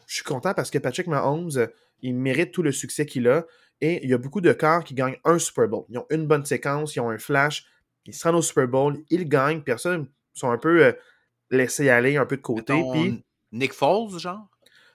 [0.07, 1.69] suis content parce que Patrick Mahomes,
[2.03, 3.45] il mérite tout le succès qu'il a.
[3.81, 5.85] Et il y a beaucoup de corps qui gagnent un Super Bowl.
[5.91, 7.67] Ils ont une bonne séquence, ils ont un flash,
[8.07, 9.61] ils se rendent au Super Bowl, ils gagnent.
[9.61, 10.93] Personne sont un peu euh,
[11.51, 12.83] laissés aller, un peu de côté.
[12.93, 14.49] Puis, Nick Foles, genre?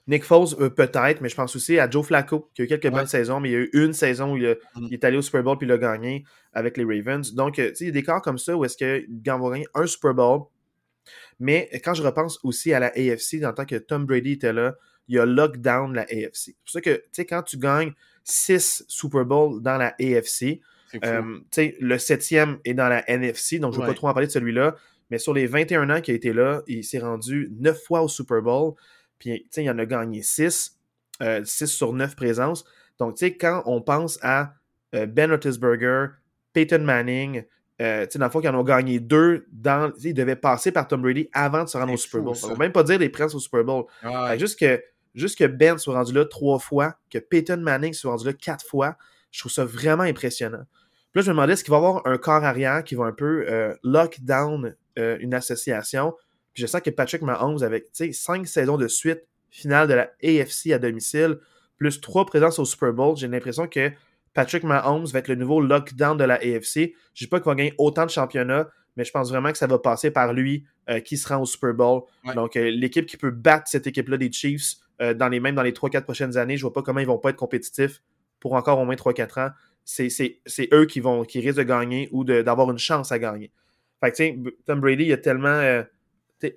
[0.07, 2.89] Nick Foles, euh, peut-être, mais je pense aussi à Joe Flacco, qui a eu quelques
[2.89, 4.87] bonnes saisons, mais il y a eu une saison où il, mm.
[4.91, 7.33] est allé au Super Bowl puis il a gagné avec les Ravens.
[7.33, 9.85] Donc, euh, il y a des corps comme ça où est-ce qu'il va gagner un
[9.85, 10.43] Super Bowl.
[11.39, 14.75] Mais quand je repense aussi à la AFC, en tant que Tom Brady était là,
[15.07, 16.35] il y a lockdown la AFC.
[16.35, 20.61] C'est pour ça que, tu sais, quand tu gagnes 6 Super Bowl dans la AFC,
[21.03, 21.39] euh,
[21.79, 24.31] le septième est dans la NFC, donc je ne vais pas trop en parler de
[24.31, 24.75] celui-là,
[25.09, 28.07] mais sur les 21 ans qu'il a été là, il s'est rendu 9 fois au
[28.07, 28.73] Super Bowl,
[29.21, 30.77] puis il en a gagné 6, 6
[31.21, 32.65] euh, sur 9 présences.
[32.97, 34.55] Donc, tu sais, quand on pense à
[34.95, 36.07] euh, Ben Roethlisberger,
[36.53, 37.43] Peyton Manning,
[37.79, 41.03] euh, dans le fond, qu'ils en ont gagné deux, dans, ils devaient passer par Tom
[41.03, 42.35] Brady avant de se rendre au Super Bowl.
[42.43, 43.85] On ne va même pas dire les princes au Super Bowl.
[44.37, 48.25] juste, que, juste que Ben soit rendu là trois fois, que Peyton Manning soit rendu
[48.25, 48.97] là quatre fois,
[49.29, 50.65] je trouve ça vraiment impressionnant.
[51.11, 53.05] Puis là, je me demandais, est-ce qu'il va y avoir un corps arrière qui va
[53.05, 56.15] un peu euh, lock down euh, une association?
[56.53, 60.71] Puis je sens que Patrick Mahomes, avec cinq saisons de suite, finale de la AFC
[60.73, 61.37] à domicile,
[61.77, 63.91] plus trois présences au Super Bowl, j'ai l'impression que
[64.33, 66.75] Patrick Mahomes va être le nouveau lockdown de la AFC.
[66.75, 69.57] Je ne dis pas qu'il va gagner autant de championnats, mais je pense vraiment que
[69.57, 72.03] ça va passer par lui euh, qui se rend au Super Bowl.
[72.35, 75.63] Donc, euh, l'équipe qui peut battre cette équipe-là des Chiefs euh, dans les mêmes dans
[75.63, 78.01] les 3-4 prochaines années, je ne vois pas comment ils vont pas être compétitifs
[78.39, 79.51] pour encore au moins 3-4 ans,
[79.83, 83.51] c'est eux qui, vont, qui risquent de gagner ou d'avoir une chance à gagner.
[83.99, 85.83] Fait que, Tom Brady, il a tellement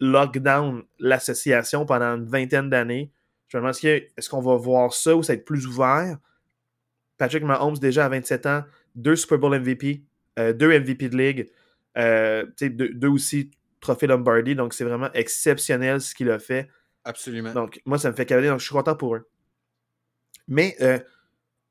[0.00, 3.10] lockdown l'association pendant une vingtaine d'années.
[3.48, 6.18] Je me demande est-ce qu'on va voir ça ou ça va être plus ouvert?
[7.18, 10.02] Patrick Mahomes, déjà à 27 ans, deux Super Bowl MVP,
[10.38, 11.50] euh, deux MVP de ligue,
[11.96, 14.54] euh, deux, deux, aussi trophées Lombardi.
[14.54, 16.68] Donc, c'est vraiment exceptionnel ce qu'il a fait.
[17.04, 17.52] Absolument.
[17.52, 18.48] Donc, moi, ça me fait cavaler.
[18.48, 19.28] Donc, je suis content pour eux.
[20.48, 20.98] Mais, euh,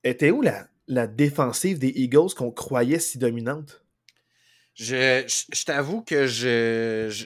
[0.03, 3.83] était où la, la défensive des Eagles qu'on croyait si dominante?
[4.75, 7.25] Je, je, t'avoue que je.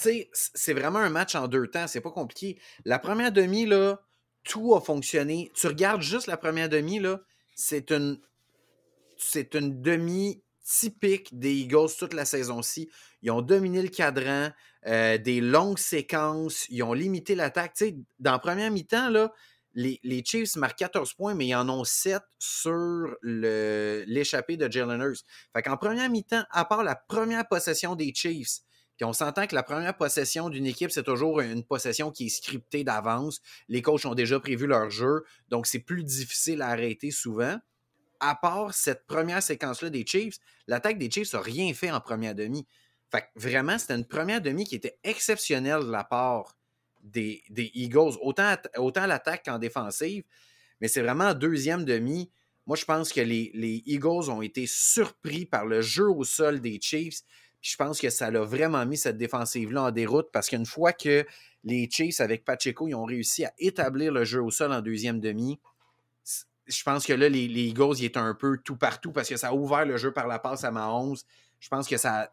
[0.00, 1.86] C'est vraiment un match en deux temps.
[1.86, 2.58] C'est pas compliqué.
[2.84, 4.00] La première demi, là,
[4.44, 5.50] tout a fonctionné.
[5.54, 7.20] Tu regardes juste la première demi, là,
[7.54, 8.20] c'est une.
[9.18, 12.88] C'est une demi typique des Eagles toute la saison-ci.
[13.22, 14.50] Ils ont dominé le cadran,
[14.86, 17.74] euh, des longues séquences, ils ont limité l'attaque.
[17.74, 19.30] Tu sais, dans la première mi-temps, là,
[19.74, 25.00] les, les, Chiefs marquent 14 points, mais ils en ont 7 sur l'échappée de Jalen
[25.00, 25.24] Hurts.
[25.54, 28.60] Fait qu'en première mi-temps, à part la première possession des Chiefs,
[29.00, 32.28] puis on s'entend que la première possession d'une équipe, c'est toujours une possession qui est
[32.28, 33.40] scriptée d'avance.
[33.66, 37.56] Les coachs ont déjà prévu leur jeu, donc c'est plus difficile à arrêter souvent.
[38.20, 40.36] À part cette première séquence-là des Chiefs,
[40.66, 42.66] l'attaque des Chiefs n'a rien fait en première demi.
[43.10, 46.54] Fait que vraiment, c'était une première demi qui était exceptionnelle de la part
[47.02, 50.24] des, Eagles, autant, autant à l'attaque qu'en défensive.
[50.82, 52.30] Mais c'est vraiment en deuxième demi.
[52.66, 56.78] Moi, je pense que les, Eagles ont été surpris par le jeu au sol des
[56.82, 57.22] Chiefs.
[57.60, 61.26] Je pense que ça l'a vraiment mis cette défensive-là en déroute parce qu'une fois que
[61.64, 65.20] les Chiefs, avec Pacheco, ils ont réussi à établir le jeu au sol en deuxième
[65.20, 65.60] demi,
[66.70, 69.48] je pense que là, les, Eagles, ils étaient un peu tout partout parce que ça
[69.48, 71.16] a ouvert le jeu par la passe à Mahomes.
[71.58, 72.30] Je pense que ça.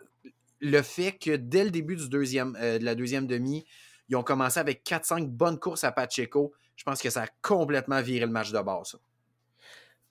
[0.59, 3.65] Le fait que dès le début du deuxième, euh, de la deuxième demi,
[4.09, 6.53] ils ont commencé avec 4-5 bonnes courses à Pacheco.
[6.75, 8.97] Je pense que ça a complètement viré le match de base.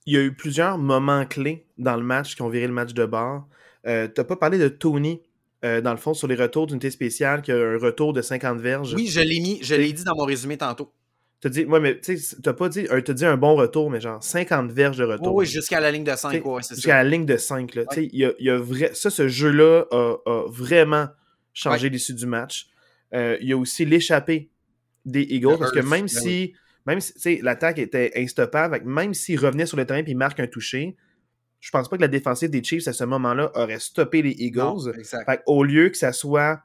[0.04, 2.92] Il y a eu plusieurs moments clés dans le match qui ont viré le match
[2.92, 3.48] de bord.
[3.86, 5.22] Euh, tu n'as pas parlé de Tony,
[5.64, 8.58] euh, dans le fond, sur les retours d'unité spéciale, qui a un retour de 50
[8.60, 8.94] verges.
[8.94, 10.92] Oui, je l'ai mis, je l'ai dit dans mon résumé tantôt.
[11.42, 14.22] Tu dit, ouais, mais tu n'as pas dit, as dit un bon retour, mais genre
[14.22, 15.34] 50 verges de retour.
[15.34, 17.82] oui, jusqu'à la ligne de 5, Jusqu'à la ligne de 5, là.
[17.96, 18.90] Y a, y a vrai...
[18.94, 21.08] Ça, ce jeu-là a, a, vraiment
[21.52, 22.68] changé l'issue du match.
[23.14, 24.50] Euh, il y a aussi l'échappée
[25.04, 26.54] des Eagles, parce que même ben si,
[26.86, 30.96] même si l'attaque était instoppable, même s'ils revenaient sur le terrain et marquent un toucher,
[31.60, 34.92] je pense pas que la défensive des Chiefs à ce moment-là aurait stoppé les Eagles.
[35.46, 36.62] au lieu que ça soit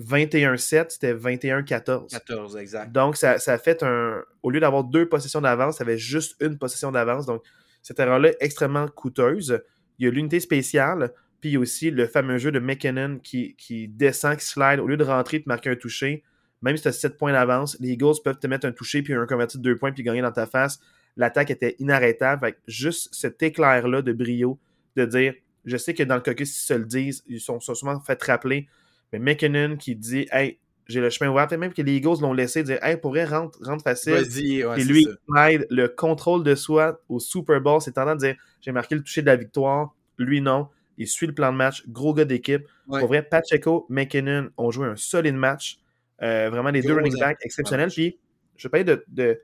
[0.00, 2.10] 21-7, c'était 21-14.
[2.10, 2.92] 14, exact.
[2.92, 4.22] Donc, ça, ça a fait un.
[4.42, 7.26] Au lieu d'avoir deux possessions d'avance, ça avait juste une possession d'avance.
[7.26, 7.42] Donc,
[7.82, 9.62] cette erreur-là extrêmement coûteuse.
[9.98, 11.12] Il y a l'unité spéciale.
[11.40, 14.80] Puis il y a aussi le fameux jeu de McKinnon qui, qui descend, qui slide,
[14.80, 16.24] au lieu de rentrer et de marquer un toucher,
[16.62, 19.12] même si tu as 7 points d'avance, les Eagles peuvent te mettre un toucher puis
[19.12, 20.80] un converti de 2 points puis gagner dans ta face.
[21.16, 22.46] L'attaque était inarrêtable.
[22.46, 24.58] Fait juste cet éclair-là de brio,
[24.96, 25.34] de dire
[25.66, 28.68] je sais que dans le caucus, ils se le disent, ils sont, souvent fait rappeler,
[29.12, 31.48] mais McKinnon qui dit Hey, j'ai le chemin ouvert.
[31.58, 34.14] même que les Eagles l'ont laissé dire Hey, pourrait rentre, rentre facile.
[34.14, 38.72] et lui, slide le contrôle de soi au Super Bowl, c'est tendance de dire J'ai
[38.72, 39.94] marqué le toucher de la victoire.
[40.18, 40.68] Lui, non.
[40.98, 41.86] Il suit le plan de match.
[41.88, 42.62] Gros gars d'équipe.
[42.88, 45.78] Pour vrai, Pacheco, McKinnon ont joué un solide match.
[46.22, 47.90] Euh, vraiment, les deux running backs exceptionnels.
[47.90, 48.16] Puis,
[48.56, 49.40] je vais parler de,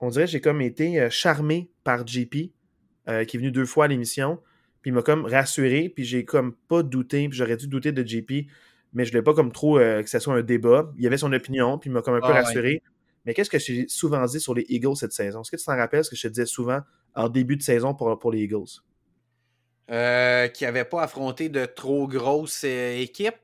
[0.00, 2.52] On dirait que j'ai comme été euh, charmé par JP,
[3.08, 4.40] euh, qui est venu deux fois à l'émission.
[4.82, 5.88] Puis, il m'a comme rassuré.
[5.94, 7.28] Puis, j'ai comme pas douté.
[7.28, 8.48] Puis, j'aurais dû douter de JP.
[8.92, 10.90] Mais je ne voulais pas comme trop que ce soit un débat.
[10.96, 11.78] Il avait son opinion.
[11.78, 12.82] Puis, il m'a comme un peu ah, rassuré.
[13.24, 15.42] Mais qu'est-ce que j'ai souvent dit sur les Eagles cette saison?
[15.42, 16.80] Est-ce que tu t'en rappelles ce que je te disais souvent
[17.14, 18.80] en début de saison pour, pour les Eagles?
[19.90, 23.34] Euh, qui n'avait pas affronté de trop grosses euh, équipes.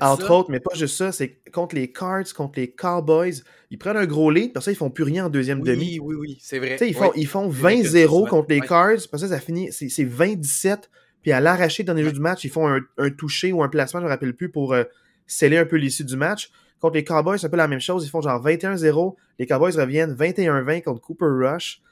[0.00, 3.96] Entre autres, mais pas juste ça, c'est contre les Cards, contre les Cowboys, ils prennent
[3.96, 5.98] un gros lead, parce ça, ils font plus rien en deuxième demi.
[6.00, 6.76] Oui, oui, c'est vrai.
[6.80, 10.84] Ils font, ils font 20-0 contre les Cards, parce ça, ça finit, c'est 20-17,
[11.22, 13.68] puis à l'arraché dans les jeux du match, ils font un, un, toucher ou un
[13.68, 14.84] placement, je ne me rappelle plus, pour euh,
[15.26, 16.50] sceller un peu l'issue du match.
[16.80, 19.72] Contre les Cowboys, c'est un peu la même chose, ils font genre 21-0, les Cowboys
[19.76, 21.82] reviennent 21-20 contre Cooper Rush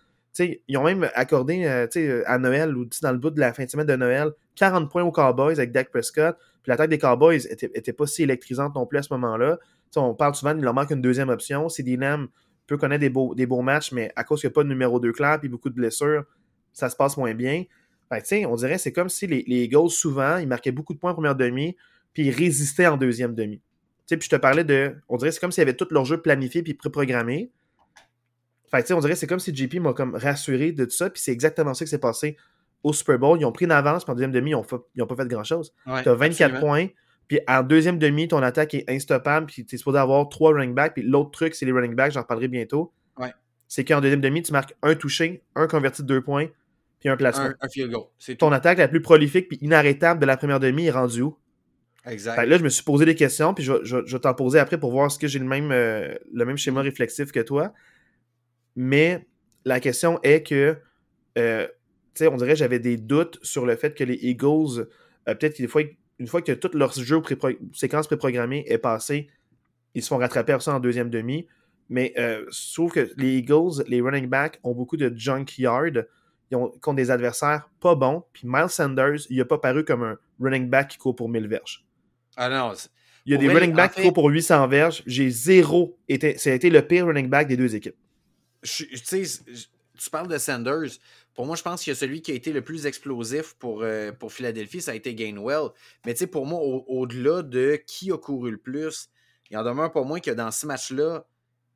[0.41, 3.65] ils ont même accordé euh, euh, à Noël ou dans le bout de la fin
[3.65, 6.37] de semaine de Noël 40 points aux Cowboys avec Dak Prescott.
[6.67, 9.61] Puis l'attaque des Cowboys était, pas si électrisante non plus à ce moment-là.
[9.95, 11.69] on parle souvent qu'il leur manque une deuxième option.
[11.69, 12.27] CD Lamb
[12.67, 15.13] peut connaître des beaux, matchs, mais à cause qu'il n'y a pas de numéro 2
[15.13, 16.25] clair et beaucoup de blessures,
[16.73, 17.63] ça se passe moins bien.
[18.11, 21.15] on dirait c'est comme si les, les, Eagles, souvent, ils marquaient beaucoup de points en
[21.15, 21.77] première demi,
[22.13, 23.63] puis ils résistaient en deuxième demi.
[24.09, 24.97] Puis je te parlais de.
[25.09, 27.53] On dirait c'est comme s'ils avaient tout leur jeu planifié puis préprogrammé.
[28.73, 31.33] Fait on dirait c'est comme si JP m'a comme rassuré de tout ça, puis c'est
[31.33, 32.37] exactement ça qui s'est passé
[32.83, 33.39] au Super Bowl.
[33.41, 34.55] Ils ont pris une avance, puis en deuxième demi, ils
[35.01, 35.73] n'ont pas fait grand-chose.
[36.03, 36.87] tu as 24 points,
[37.29, 40.75] puis en deuxième demi, ton attaque est instoppable, puis tu es supposé avoir trois running
[40.75, 42.93] backs, puis l'autre truc, c'est les running backs, j'en reparlerai bientôt.
[43.19, 43.33] Ouais.
[43.69, 46.47] c'est qu'en deuxième demi, tu marques un touché, un converti de deux points,
[47.01, 47.47] puis un placement.
[47.47, 48.05] Un, un field goal.
[48.39, 48.55] Ton tout.
[48.55, 51.37] attaque la plus prolifique puis inarrêtable de la première demi est rendue où?
[52.07, 52.37] Exact.
[52.37, 54.33] Fait là, je me suis posé des questions, puis je, vais- je je vais t'en
[54.35, 57.41] poser après pour voir si que j'ai le même, euh, le même schéma réflexif que
[57.41, 57.73] toi.
[58.77, 59.27] Mais
[59.65, 60.77] la question est que,
[61.39, 61.67] euh,
[62.23, 64.81] on dirait que j'avais des doutes sur le fait que les Eagles,
[65.29, 65.83] euh, peut-être qu'une fois,
[66.19, 67.37] une fois que tout leur jeu pré
[67.75, 69.29] séquence préprogrammée est passé,
[69.95, 71.47] ils se font rattraper à ça en deuxième demi.
[71.89, 76.05] Mais euh, je trouve que les Eagles, les running backs, ont beaucoup de junkyard.
[76.51, 78.25] Ils ont contre des adversaires pas bons.
[78.33, 81.47] Puis Miles Sanders, il n'a pas paru comme un running back qui court pour 1000
[81.49, 81.85] verges.
[82.37, 82.73] Ah non,
[83.25, 85.03] Il y a des running en backs fait- qui courent pour 800 verges.
[85.07, 86.37] J'ai zéro été.
[86.39, 87.97] Ça a été le pire running back des deux équipes.
[88.63, 88.85] je-
[89.99, 90.91] tu parles de Sanders.
[91.37, 94.33] Pour moi, je pense que celui qui a été le plus explosif pour, euh, pour
[94.33, 95.69] Philadelphie, ça a été Gainwell.
[96.07, 99.11] Mais tu sais, pour moi, au- au-delà de qui a couru le plus,
[99.51, 101.27] il en demeure pas moins que dans ce match-là,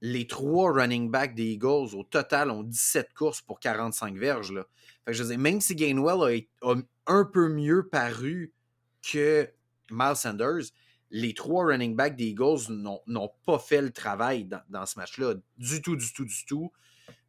[0.00, 4.50] les trois running backs des Eagles, au total, ont 17 courses pour 45 verges.
[4.50, 4.66] Là.
[5.04, 6.74] Fait que je veux dire, même si Gainwell a,
[7.06, 8.54] un peu mieux paru
[9.02, 9.46] que
[9.90, 10.70] Miles Sanders,
[11.10, 14.98] les trois running backs des Eagles n'ont n'ont pas fait le travail dans, dans ce
[14.98, 15.34] match-là.
[15.58, 16.72] Du tout, du tout, du tout.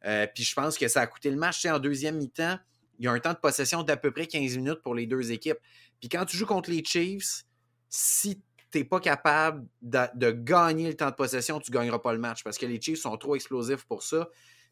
[0.04, 1.64] Euh, puis je pense que ça a coûté le match.
[1.66, 2.58] En deuxième mi-temps,
[2.98, 5.32] il y a un temps de possession d'à peu près 15 minutes pour les deux
[5.32, 5.58] équipes.
[6.00, 7.44] Puis quand tu joues contre les Chiefs,
[7.88, 12.12] si tu n'es pas capable de, gagner le temps de possession, tu ne gagneras pas
[12.12, 14.28] le match parce que les Chiefs sont trop explosifs pour ça.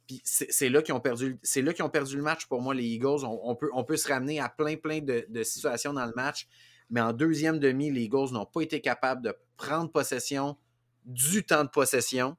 [0.06, 3.24] Puis c'est là qu'ils ont, perdu- le match pour moi, les Eagles.
[3.24, 6.48] On, peut, se ramener à plein, plein de situations dans le match.
[6.90, 10.56] Mais en deuxième demi, les Eagles n'ont pas été capables de prendre possession
[11.04, 12.36] du temps de possession.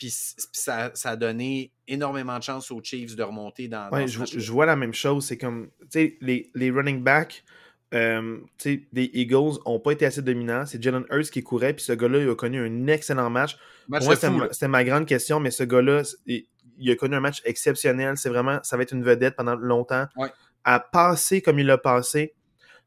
[0.00, 4.08] Puis ça, ça a donné énormément de chance aux Chiefs de remonter dans, dans Ouais,
[4.08, 5.26] ce je, vois la même chose.
[5.26, 7.44] C'est comme, tu sais, les, les running backs
[7.92, 10.64] euh, tu sais, des Eagles n'ont pas été assez dominants.
[10.66, 13.56] C'est Jalen Hurts qui courait, puis ce gars-là, il a connu un excellent match.
[13.88, 16.46] Match Pour moi, c'était ma- grande question, mais ce gars-là, il,
[16.78, 18.16] il a connu un match exceptionnel.
[18.16, 20.06] C'est vraiment, ça va être une vedette pendant longtemps.
[20.16, 20.28] Ouais.
[20.64, 22.34] À passer comme il l'a passé,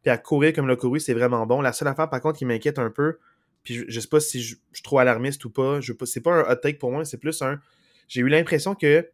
[0.01, 1.61] puis à courir comme il l'a couru, c'est vraiment bon.
[1.61, 3.17] La seule affaire, par contre, qui m'inquiète un peu,
[3.63, 6.21] puis je, je sais pas si je, je suis trop alarmiste ou pas, je c'est
[6.21, 7.59] pas un hot take pour moi, c'est plus un.
[8.07, 9.07] J'ai eu l'impression que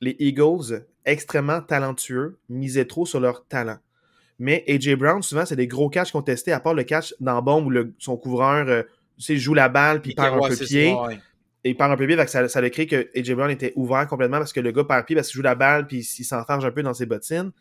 [0.00, 3.78] les Eagles, extrêmement talentueux, misaient trop sur leur talent.
[4.38, 7.66] Mais AJ Brown, souvent, c'est des gros catchs contestés, à part le catch dans bombe
[7.66, 8.82] où le- son couvreur euh,
[9.18, 10.90] tu sais, joue la balle puis Ouais, un peu pied.
[10.90, 11.20] ça, ouais.
[11.64, 14.04] Et il perd un peu pied, ça, ça a créé que AJ Brown était ouvert
[14.08, 16.64] complètement parce que le gars perd pied parce qu'il joue la balle puis il s'enfarge
[16.64, 17.52] un peu dans ses bottines.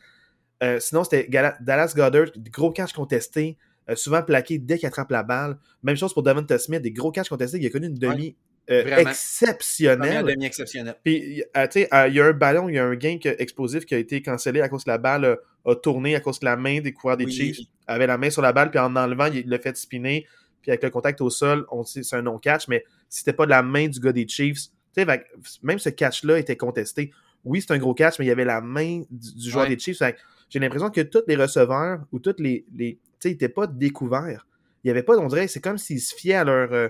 [0.63, 1.27] Euh, sinon, c'était
[1.59, 5.57] Dallas Goddard, gros catchs contestés, euh, souvent plaqués dès qu'il attrape la balle.
[5.83, 7.57] Même chose pour Devonta Smith, des gros catchs contestés.
[7.59, 8.35] Il a connu une demi
[8.69, 10.25] euh, exceptionnelle.
[10.25, 10.95] Demi exceptionnelle.
[11.03, 13.17] Puis, euh, tu sais, euh, il y a un ballon, il y a un gain
[13.39, 16.45] explosif qui a été cancellé à cause que la balle a, tourné, à cause que
[16.45, 17.31] la main des coureurs des Oui.
[17.31, 20.25] Chiefs avait la main sur la balle, puis en enlevant, il l'a fait spinner.
[20.61, 23.49] Puis avec le contact au sol, on sait c'est un non-catch, mais c'était pas de
[23.49, 24.67] la main du gars des Chiefs.
[24.95, 25.23] Tu sais,
[25.63, 27.11] même ce catch-là était contesté.
[27.43, 29.75] Oui, c'est un gros catch, mais il y avait la main du, du joueur Ouais.
[29.75, 30.03] des Chiefs.
[30.49, 32.65] J'ai l'impression que tous les receveurs ou tous les.
[32.75, 34.47] les ils n'étaient pas découverts.
[34.83, 36.89] Il y avait pas, on c'est comme s'ils se fiaient à leur, euh,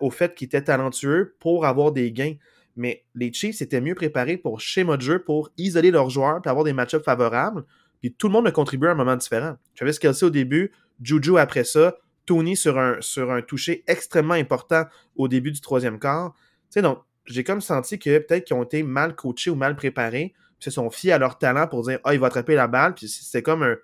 [0.00, 2.34] au fait qu'ils étaient talentueux pour avoir des gains.
[2.76, 6.50] Mais les Chiefs étaient mieux préparés pour schéma de jeu, pour isoler leurs joueurs, puis
[6.50, 7.64] avoir des match-ups favorables.
[8.00, 9.56] Puis tout le monde a contribué à un moment différent.
[9.76, 11.96] Travis Kelsey au début, Juju après ça,
[12.26, 14.84] Tony sur un, sur toucher extrêmement important
[15.16, 16.32] au début du troisième quart.
[16.34, 19.76] Tu sais, donc, j'ai comme senti que peut-être qu'ils ont été mal coachés ou mal
[19.76, 22.66] préparés, puis se sont fiés à leur talent pour dire Ah, il va attraper la
[22.66, 23.76] balle, puis c'était comme un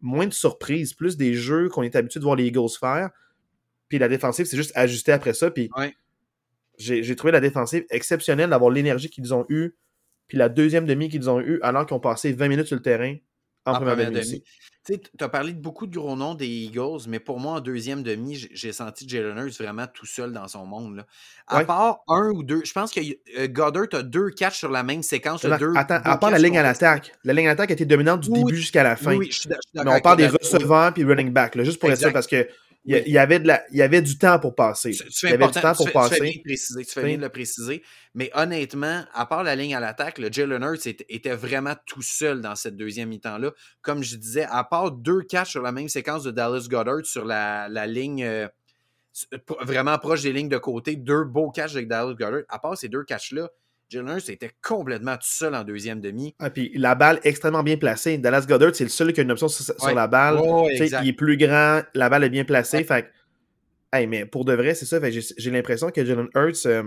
[0.00, 3.10] moins de surprise, plus des jeux qu'on est habitué de voir les Eagles faire.
[3.88, 5.50] Puis la défensive, c'est juste ajusté après ça.
[5.50, 5.94] Puis Ouais.
[6.78, 9.74] j'ai trouvé la défensive exceptionnelle d'avoir l'énergie qu'ils ont eue,
[10.28, 12.82] puis la deuxième demi qu'ils ont eue, alors qu'ils ont passé 20 minutes sur le
[12.82, 13.16] terrain
[13.66, 14.42] en, En première, première demi.
[14.86, 18.04] Tu as parlé de beaucoup de gros noms des Eagles, mais pour moi, en deuxième
[18.04, 20.96] demi, j'ai- senti Jalen Hurts vraiment tout seul dans son monde.
[20.98, 21.06] Là.
[21.48, 21.64] À Ouais.
[21.64, 23.00] part un ou deux, je pense que
[23.36, 25.42] euh, Goddard a deux catchs sur la même séquence.
[25.42, 27.12] deux, Attends, deux à part la ligne à l'attaque.
[27.24, 29.16] La ligne à l'attaque a été dominante du Oui, début jusqu'à la fin.
[29.16, 31.98] Oui, je suis Mais on parle des receveurs puis running back, là, juste pour être
[31.98, 32.46] sûr, parce que
[32.86, 34.92] il y, avait de la, il y avait du temps pour passer.
[35.34, 36.20] Important- du temps pour tu fais- tu fais passer.
[36.20, 37.82] bien de préciser, tu fais bien de le préciser.
[38.14, 42.02] Mais honnêtement, à part la ligne à l'attaque, le Jalen Hurts était, était vraiment tout
[42.02, 43.50] seul dans cette deuxième mi-temps-là.
[43.82, 47.24] Comme je disais, à part deux catchs sur la même séquence de Dallas Goddard sur
[47.24, 48.48] la, la ligne euh,
[49.62, 52.42] vraiment proche des lignes de côté, deux beaux catchs avec Dallas Goddard.
[52.48, 53.48] À part ces deux catchs-là,
[53.88, 56.34] Jalen Hurts était complètement tout seul en deuxième demi.
[56.40, 58.18] Ah, puis la balle extrêmement bien placée.
[58.18, 60.38] Dallas Goddard, c'est le seul qui a une option sur, la balle.
[60.40, 62.78] Oh, il est plus grand, la balle est bien placée.
[62.78, 62.84] Ouais.
[62.84, 64.98] Fait que- hey, mais pour de vrai, c'est ça.
[65.10, 66.82] J'ai l'impression que Jalen Hurts, euh,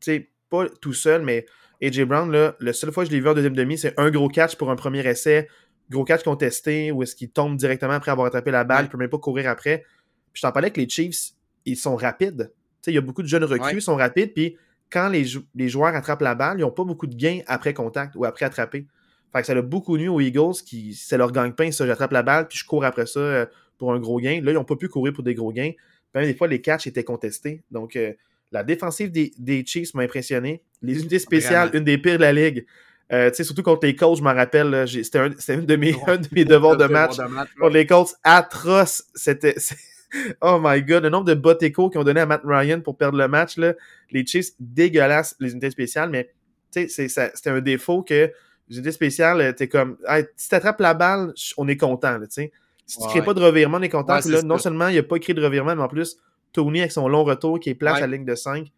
[0.00, 1.46] tu sais, pas tout seul, mais
[1.82, 4.10] AJ Brown, là, la seule fois que je l'ai vu en deuxième demi, c'est un
[4.10, 5.48] gros catch pour un premier essai.
[5.90, 8.84] Gros catch contesté où est-ce qu'il tombe directement après avoir attrapé la balle, Ouais.
[8.86, 9.84] il peut même pas courir après.
[10.32, 11.32] Puis je t'en parlais que les Chiefs,
[11.64, 12.50] ils sont rapides.
[12.50, 14.56] Tu sais, il y a beaucoup de jeunes recrues, ils sont rapides, puis
[14.94, 15.24] quand les,
[15.56, 18.46] les joueurs attrapent la balle, ils n'ont pas beaucoup de gains après contact ou après
[18.46, 18.86] attraper.
[19.32, 22.22] Fait que ça a beaucoup nu aux Eagles qui, c'est leur gang-pain, ça, j'attrape la
[22.22, 24.40] balle, puis je cours après ça euh, pour un gros gain.
[24.40, 25.72] Là, ils n'ont pas pu courir pour des gros gains.
[26.14, 27.64] Même des fois, les catchs étaient contestés.
[27.72, 28.12] Donc, euh,
[28.52, 30.62] la défensive des, des Chiefs m'a impressionné.
[30.80, 32.64] Les unités spéciales, une des pires de la ligue.
[33.12, 36.28] Euh, surtout contre les Colts, je m'en rappelle, c'était un, un, de mes, un de
[36.30, 37.16] mes devoirs de match.
[37.58, 39.02] contre les Colts, atroce.
[39.16, 39.56] C'était.
[40.40, 43.18] Oh my god, le nombre de échos qu'ils ont donné à Matt Ryan pour perdre
[43.18, 43.74] le match, là.
[44.10, 46.32] les Chiefs, dégueulasses, les unités spéciales, mais
[46.70, 48.30] c'était un défaut que
[48.68, 49.96] les unités spéciales, t'es comme,
[50.36, 52.52] si t'attrapes la balle, on est content, tu sais.
[52.86, 54.18] Si tu crées pas de revirement, on est content.
[54.26, 56.18] là, non seulement il n'y a pas écrit de revirement, mais en plus,
[56.52, 58.70] Tony avec son long retour qui est place à la ligne de 5.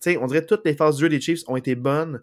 [0.00, 2.22] sais, on dirait que toutes les phases de jeu des Chiefs ont été bonnes.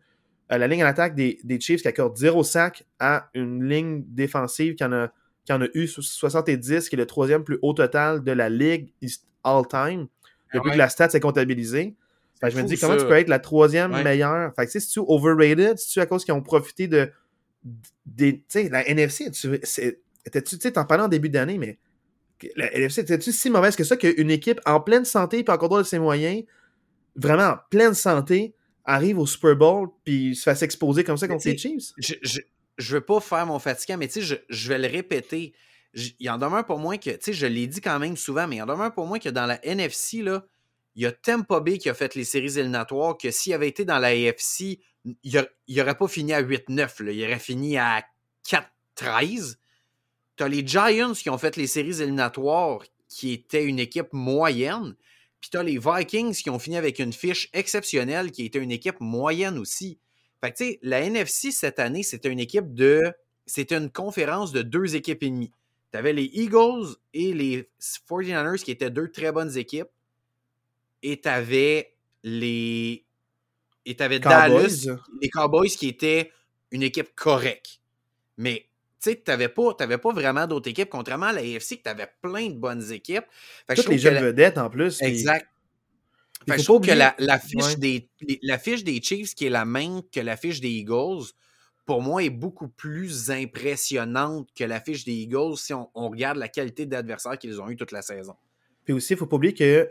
[0.52, 4.04] Euh, la ligne à l'attaque des, des, Chiefs qui accorde 0 sac à une ligne
[4.08, 5.12] défensive qui en a,
[5.46, 8.94] qui en a eu 70, qui est le troisième plus haut total de la ligue
[9.44, 11.96] all-time, ah depuis que la stat s'est comptabilisée.
[12.44, 14.54] je me dis, comment tu peux être la troisième meilleure?
[14.56, 17.12] Fait que, si tu overrated, si tu à cause qu'ils ont profité de.
[18.18, 21.80] tu sais, la NFC, tu sais, t'en parlais en début d'année, mais
[22.56, 25.84] la NFC était-tu si mauvaise que ça qu'une équipe en pleine santé puis en contrôle
[25.84, 26.44] de ses moyens,
[27.16, 31.48] vraiment en pleine santé, arrive au Super Bowl puis se fasse exposer comme ça contre
[31.48, 31.92] les Chiefs?
[31.98, 32.42] Je, je,
[32.82, 35.54] veux pas faire mon fatigant, mais tu sais, je, vais le répéter.
[35.94, 38.48] il y en demeure pour moi que, tu sais, je l'ai dit quand même souvent,
[38.48, 40.18] mais il en demeure pour moi que dans la NFC,
[40.96, 43.86] il y a Tampa Bay qui a fait les séries éliminatoires, que s'il avait été
[43.86, 44.80] dans la AFC,
[45.24, 48.04] il n'aurait pas fini à 8-9, il aurait fini à
[48.98, 49.58] 4-13.
[50.36, 54.96] T'as les Giants qui ont fait les séries éliminatoires, qui étaient une équipe moyenne.
[55.40, 59.00] Puis t'as les Vikings qui ont fini avec une fiche exceptionnelle, qui était une équipe
[59.00, 60.00] moyenne aussi.
[60.42, 63.14] Fait que tu sais, la NFC cette année, c'était une équipe de.
[63.46, 65.52] C'était une conférence de deux équipes et demie.
[65.92, 69.90] T'avais les Eagles et les 49ers qui étaient deux très bonnes équipes.
[71.04, 73.06] Et t'avais les.
[73.86, 74.88] Et t'avais Dallas,
[75.22, 76.32] les Cowboys qui étaient
[76.72, 77.80] une équipe correcte.
[78.38, 78.68] Mais
[79.02, 82.08] tu tu n'avais pas, pas vraiment d'autres équipes, contrairement à la AFC, que tu avais
[82.22, 83.26] plein de bonnes équipes.
[83.68, 85.02] Toutes les jeunes vedettes en plus.
[85.02, 85.48] Exact.
[86.48, 88.10] Je trouve que la, fiche des,
[88.42, 91.24] la fiche des Chiefs, qui est la même que la fiche des Eagles,
[91.86, 96.48] pour moi, est beaucoup plus impressionnante que la fiche des Eagles si on, regarde la
[96.48, 98.36] qualité d'adversaires qu'ils ont eu toute la saison.
[98.86, 99.88] Puis aussi, il ne faut pas oublier que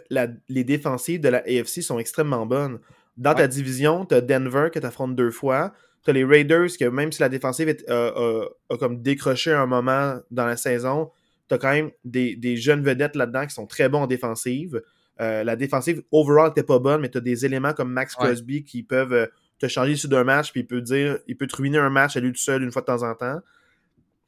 [0.49, 2.81] les défensives de la AFC sont extrêmement bonnes.
[3.17, 5.73] Dans ta division, tu as Denver que tu affrontes deux fois.
[6.03, 10.47] Tu as les Raiders, que même si la défensive a, comme décroché un moment dans
[10.47, 11.11] la saison,
[11.49, 14.81] tu as quand même des, jeunes vedettes là-dedans qui sont très bons en défensive.
[15.21, 18.65] Euh, la défensive overall n'était pas bonne, mais tu as des éléments comme Max Crosby
[18.65, 19.27] qui peuvent euh,
[19.59, 22.17] te changer sur d'un match, puis il peut dire, il peut te ruiner un match
[22.17, 23.41] à lui tout seul une fois de temps en temps.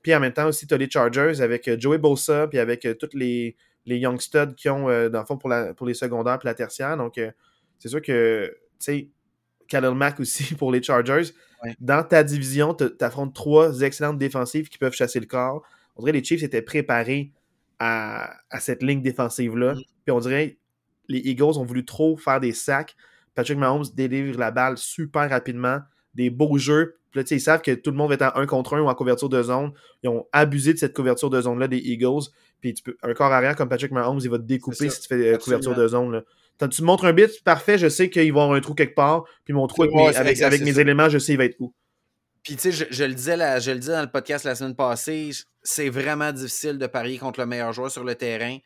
[0.02, 2.86] Puis en même temps aussi, tu as les Chargers avec euh, Joey Bosa, puis avec
[2.98, 6.38] tous les, les Young Studs qui ont, dans le fond, pour, la, pour les secondaires
[6.38, 6.96] puis la tertiaire.
[6.96, 7.18] Donc,
[7.78, 9.08] c'est sûr que, tu sais,
[9.68, 11.32] Khalil Mack aussi pour les Chargers.
[11.80, 15.62] Dans ta division, tu affrontes trois excellentes défensives qui peuvent chasser le corps.
[15.96, 17.32] On dirait que les Chiefs étaient préparés
[17.78, 19.74] à, cette ligne défensive-là.
[19.74, 19.82] Mm.
[20.04, 20.58] Puis on dirait
[21.08, 22.94] les Eagles ont voulu trop faire des sacs.
[23.34, 25.78] Patrick Mahomes délivre la balle super rapidement.
[26.14, 26.96] Des beaux jeux.
[27.14, 28.94] Là, ils savent que tout le monde va être en 1 contre 1 ou en
[28.94, 29.72] couverture de zone.
[30.02, 32.30] Ils ont abusé de cette couverture de zone-là des Eagles.
[32.60, 35.08] Puis tu peux, un corps arrière comme Patrick Mahomes, il va te découper si tu
[35.08, 36.12] fais euh, couverture de zone.
[36.12, 36.22] Là
[36.68, 39.24] tu me montres un bit, parfait, je sais qu'il va avoir un trou quelque part,
[39.44, 41.72] puis mon trou avec, mes, éléments, je sais il va être où.
[42.42, 45.30] Puis tu sais, je, le disais je le disais dans le podcast la semaine passée,
[45.62, 48.58] c'est vraiment difficile de parier contre le meilleur joueur sur le terrain.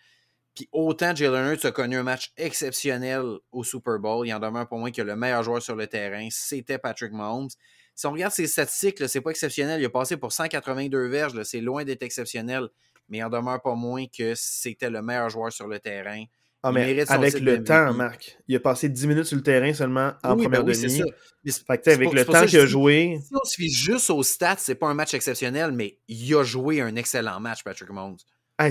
[0.57, 4.67] Puis autant Jalen Hurts a connu un match exceptionnel au Super Bowl, il en demeure
[4.67, 7.51] pour moi que le meilleur joueur sur le terrain, c'était Patrick Mahomes.
[7.95, 9.81] Si on regarde ses statistiques, c'est pas exceptionnel.
[9.81, 12.69] Il a passé pour 182 verges, c'est loin d'être exceptionnel,
[13.11, 16.25] mais il en demeure pas moins que c'était le meilleur joueur sur le terrain.
[16.63, 20.15] Ah, mais avec le temps, Marc, il a passé 10 minutes sur le terrain seulement
[20.25, 21.03] en première ben oui, demi.
[21.45, 23.21] Fait que, avec le temps qu'il a joué.
[23.23, 26.43] Si on se fie juste aux stats, c'est pas un match exceptionnel, mais il a
[26.43, 28.17] joué un excellent match, Patrick Mahomes.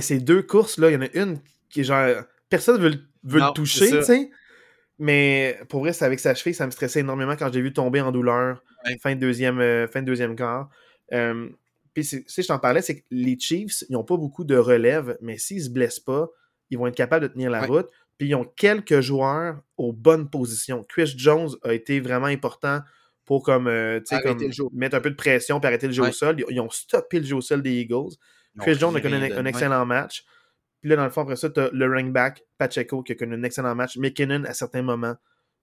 [0.02, 1.40] ces deux courses, là, il y en a une
[1.70, 2.24] qui est genre.
[2.50, 2.94] Personne veut,
[3.24, 4.30] veut le toucher, tu sais.
[4.98, 8.00] Mais pour vrai, c'est avec sa cheville, ça me stressait énormément quand j'ai vu tomber
[8.02, 8.64] en douleur
[9.02, 10.70] fin, de deuxième, euh, fin de deuxième quart.
[11.12, 11.50] Euh,
[11.94, 15.18] puis si je t'en parlais, c'est que les Chiefs, ils n'ont pas beaucoup de relève,
[15.22, 16.30] mais s'ils se blessent pas,
[16.70, 17.88] ils vont être capables de tenir la route.
[18.18, 20.84] Puis ils ont quelques joueurs aux bonnes positions.
[20.88, 22.82] Chris Jones a été vraiment important
[23.26, 24.00] pour comme, euh,
[24.74, 26.38] mettre un peu de pression et arrêter le jeu au sol.
[26.50, 28.14] Ils, ont stoppé le jeu au sol des Eagles.
[28.60, 30.26] Chris Jones a connu un, excellent match.
[30.86, 33.16] Puis là, dans le fond, après ça, tu as le running back Pacheco qui a
[33.16, 33.98] connu un excellent match.
[33.98, 35.16] McKinnon, à certains moments,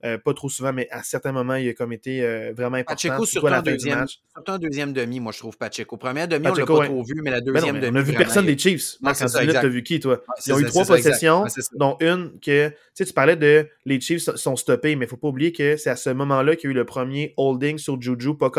[0.04, 3.08] Euh, pas trop souvent, mais à certains moments, il a comme été euh, vraiment important.
[3.08, 5.96] Pacheco, surtout, en deuxième, surtout en deuxième demi, moi, je trouve Pacheco.
[5.96, 6.86] Première demi, on l'a pas ouais.
[6.86, 7.92] trop vu, mais la Ben non, deuxième demi.
[7.92, 8.94] on a vu vraiment, personne il- des Chiefs.
[9.00, 9.62] Non, Marc, c'est en ça, 10 minutes, exact.
[9.62, 10.14] t'as vu qui, toi?
[10.14, 11.60] Ouais, Ils ont eu trois possessions, ça.
[11.76, 15.16] dont une que, tu sais, tu parlais de les Chiefs sont stoppés, mais il faut
[15.16, 18.02] pas oublier que c'est à ce moment-là qu'il y a eu le premier holding sur
[18.02, 18.50] Juju, pas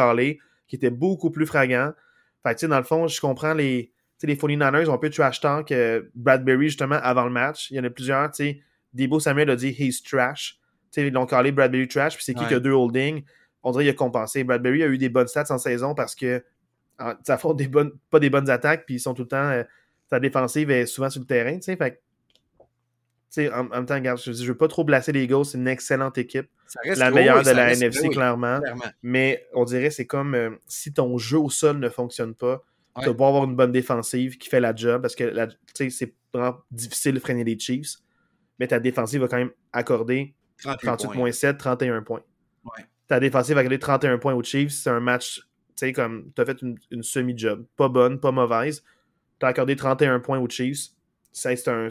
[0.69, 1.91] qui était beaucoup plus fragant.
[2.41, 3.93] Fait que, tu sais, dans le fond, je comprends les, tu
[4.27, 7.69] les 49ers ont un peu trash talk euh, Bradbury, justement, avant le match.
[7.71, 8.61] Il y en a plusieurs, tu sais,
[8.93, 10.59] Debo Samuel a dit «he's trash».
[10.91, 12.47] Tu sais, ils l'ont calé Bradbury trash, puis c'est qui Ouais.
[12.47, 13.23] qui a deux holdings?
[13.63, 14.43] On dirait qu'il a compensé.
[14.43, 16.43] Bradbury a eu des bonnes stats en saison parce que
[16.99, 19.49] en- ça fait des bonnes, pas des bonnes attaques, puis ils sont tout le temps.
[19.49, 19.63] euh,
[20.09, 21.75] sa défensive est souvent sur le terrain, tu sais.
[21.75, 21.99] Fait
[23.35, 25.57] que, en, en même temps, regarde, je, je veux pas trop blesser les Eagles, c'est
[25.57, 26.47] une excellente équipe.
[26.67, 28.59] Ça reste La que- meilleure de la que NFC, clairement.
[28.59, 28.83] clairement.
[29.01, 32.61] Mais on dirait c'est comme euh, si ton jeu au sol ne fonctionne pas,
[32.95, 33.17] tu vas Ouais.
[33.17, 37.13] pas avoir une bonne défensive qui fait la job parce que tu c'est vraiment difficile
[37.15, 37.95] de freiner les Chiefs.
[38.59, 41.15] Mais ta défensive va quand même accorder 38 38 points.
[41.15, 42.21] moins 7, 31 points.
[42.65, 42.83] Ouais.
[43.07, 44.71] Ta défensive va accorder 31 points aux Chiefs.
[44.71, 45.43] C'est un match, tu
[45.75, 47.65] sais, comme tu as fait une, une semi-job.
[47.75, 48.83] Pas bonne, pas mauvaise.
[49.39, 50.89] Tu as accordé 31 points aux Chiefs.
[51.31, 51.87] C'est un.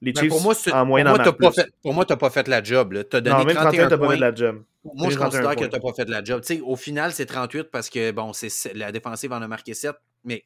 [0.00, 2.12] Les Ben, Chiefs, pour moi, c'est- en pour moyenne, moi, en fait- pour moi, tu
[2.12, 2.92] n'as pas fait la job.
[3.08, 4.62] Tu as donné Non, même 31, 31 t'as pas fait de la job.
[4.84, 6.42] Moi, je 31 considère que tu n'as pas fait de la job.
[6.64, 10.44] Au final, c'est 38 parce que bon, c'est la défensive en a marqué 7, mais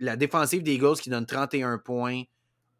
[0.00, 2.22] la défensive des Eagles qui donne 31 points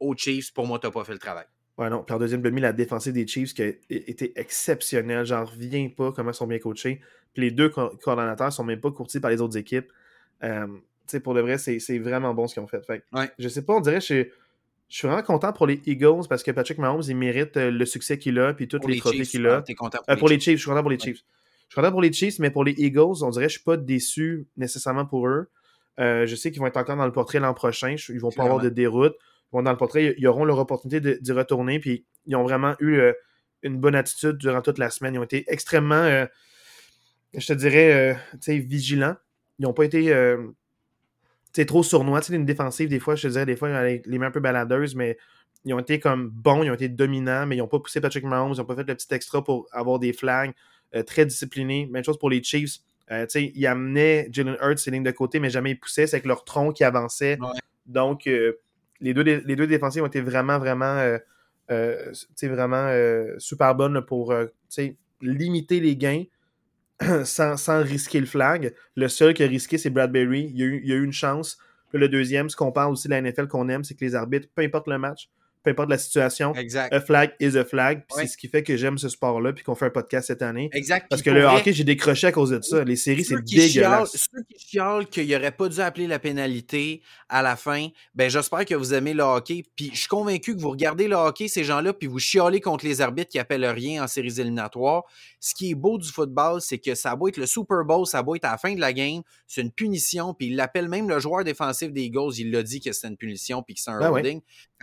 [0.00, 1.46] aux Chiefs, pour moi, tu n'as pas fait le travail.
[1.78, 2.04] Ouais, non.
[2.04, 5.24] Puis en deuxième demi, la défensive des Chiefs qui a été exceptionnelle.
[5.26, 7.00] J'en reviens pas comment ils sont bien coachés.
[7.32, 9.90] Puis les deux co- coordonnateurs sont même pas courtis par les autres équipes.
[10.44, 10.66] Euh,
[11.22, 12.84] pour de vrai, c'est vraiment bon ce qu'ils ont fait.
[12.86, 13.30] fait Ouais.
[13.38, 14.28] Je sais pas, on dirait que je,
[14.88, 17.84] je suis vraiment content pour les Eagles parce que Patrick Mahomes, il mérite euh, le
[17.86, 19.62] succès qu'il a puis tous les, les trophées qu'il a.
[19.76, 20.56] content pour, Euh, les pour les Chiefs.
[20.56, 21.02] Je suis content pour les Ouais.
[21.02, 21.22] Chiefs.
[21.68, 23.64] Je suis content pour les Chiefs, mais pour les Eagles, on dirait que je suis
[23.64, 25.48] pas déçu nécessairement pour eux.
[25.98, 27.96] Euh, je sais qu'ils vont être encore dans le portrait l'an prochain.
[28.08, 29.14] Ils vont pas avoir de déroute.
[29.52, 30.14] Ils vont dans le portrait.
[30.18, 31.78] Ils auront leur opportunité d'y retourner.
[31.80, 33.12] Puis ils ont vraiment eu euh,
[33.62, 35.14] une bonne attitude durant toute la semaine.
[35.14, 36.26] Ils ont été extrêmement,
[37.32, 38.16] je te dirais,
[38.46, 39.16] vigilants.
[39.58, 40.12] Ils n'ont pas été
[41.60, 42.20] sais, trop sournois.
[42.20, 44.30] Tu sais, une défensive, des fois, je te dirais, des fois, les, les mains un
[44.30, 45.16] peu baladeuses, mais
[45.64, 48.24] ils ont été comme bons, ils ont été dominants, mais ils n'ont pas poussé Patrick
[48.24, 50.52] Mahomes, ils n'ont pas fait le petit extra pour avoir des flags,
[50.94, 51.88] euh, très disciplinés.
[51.90, 52.80] Même chose pour les Chiefs.
[53.10, 56.06] Euh, tu sais, ils amenaient Jalen Hurts ses lignes de côté, mais jamais ils poussaient.
[56.06, 57.38] C'est avec leur tronc qui avançait.
[57.40, 57.58] Ouais.
[57.86, 58.60] Donc, euh,
[59.00, 61.18] les, deux, les deux défensives ont été vraiment, vraiment,
[62.42, 64.34] vraiment super bonnes pour
[65.20, 66.24] limiter les gains
[67.24, 68.74] sans, risquer le flag.
[68.96, 70.50] Le seul qui a risqué, c'est Bradbury.
[70.52, 71.58] Il y a eu, il y a eu une chance.
[71.92, 74.48] Le deuxième, ce qu'on parle aussi de la NFL qu'on aime, c'est que les arbitres,
[74.54, 75.28] peu importe le match,
[75.64, 76.92] peu importe la situation, Exact.
[76.92, 78.04] a flag is a flag.
[78.14, 78.22] Ouais.
[78.22, 80.68] c'est ce qui fait que j'aime ce sport-là, puis qu'on fait un podcast cette année.
[80.72, 81.06] Exact.
[81.08, 82.84] Parce que le hockey, j'ai décroché à cause de ça.
[82.84, 84.12] Les séries, c'est chialent- dégueulasse.
[84.12, 88.64] Ceux qui chialent qu'il n'aurait pas dû appeler la pénalité à la fin, ben j'espère
[88.66, 89.64] que vous aimez le hockey.
[89.74, 92.84] Puis je suis convaincu que vous regardez le hockey, ces gens-là, puis vous chialez contre
[92.84, 95.04] les arbitres qui appellent rien en séries éliminatoires.
[95.40, 98.20] Ce qui est beau du football, c'est que ça va être le Super Bowl, ça
[98.22, 101.08] va être à la fin de la game, c'est une punition, puis il l'appelle même
[101.08, 103.90] le joueur défensif des Eagles, il l'a dit que c'était une punition, puis que c'est
[103.90, 104.22] un Ben ouais.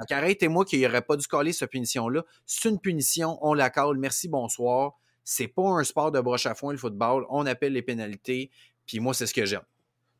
[0.02, 0.10] Holding.
[0.10, 2.24] Donc arrêtez-moi qu'il n'aurait pas dû coller cette punition-là.
[2.46, 4.94] C'est une punition, on la colle, merci, bonsoir.
[5.24, 7.26] C'est pas un sport de broche à foin, le football.
[7.30, 8.50] On appelle les pénalités,
[8.86, 9.62] puis moi, c'est ce que j'aime.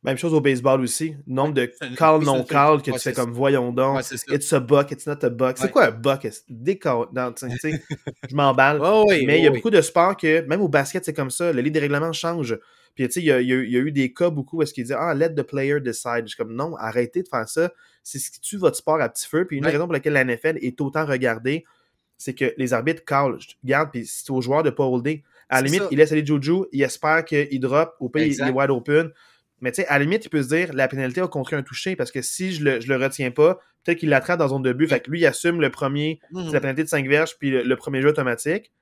[0.04, 1.14] Même chose au baseball aussi.
[1.28, 1.66] Nombre de
[1.96, 3.98] call, une non-call que ouais, tu fais comme voyons donc.
[3.98, 4.34] Ouais.
[4.34, 5.56] It's a buck, it's not a buck.
[5.58, 5.70] C'est Ouais.
[5.70, 6.26] quoi un buck?
[6.48, 7.08] Décor.
[7.14, 8.80] non, Je m'emballe.
[8.80, 11.52] Ouais, mais il y a beaucoup de sports que, même au basket, c'est comme ça.
[11.52, 12.58] Le livre des règlements change.
[12.94, 14.30] Puis, tu sais, il y a, il y a- il y a eu des cas
[14.30, 16.22] beaucoup où est-ce qu'ils disaient Ah, let the player decide.
[16.24, 17.72] Je suis comme Non, arrêtez de faire ça.
[18.02, 19.46] C'est ce qui tue votre sport à petit feu.
[19.46, 19.70] Puis, une Ouais.
[19.72, 21.64] raisons pour laquelle la NFL est autant regardée,
[22.18, 23.38] c'est que les arbitres callent.
[23.40, 25.22] Je Regarde, puis c'est aux joueurs de pas holder.
[25.48, 25.88] À la limite, ça.
[25.90, 29.10] il laisse aller Juju, il espère qu'il drop, au pays, il est wide open.
[29.60, 31.62] Mais tu sais, à la limite, il peut se dire la pénalité a contré un
[31.62, 34.62] toucher parce que si je le, je le retiens pas, peut-être qu'il l'attrape dans zone
[34.62, 34.88] de but.
[34.88, 36.46] Fait que lui, il assume le premier, Mhm.
[36.46, 38.72] c'est la pénalité de 5 verges, puis le, le premier jeu automatique.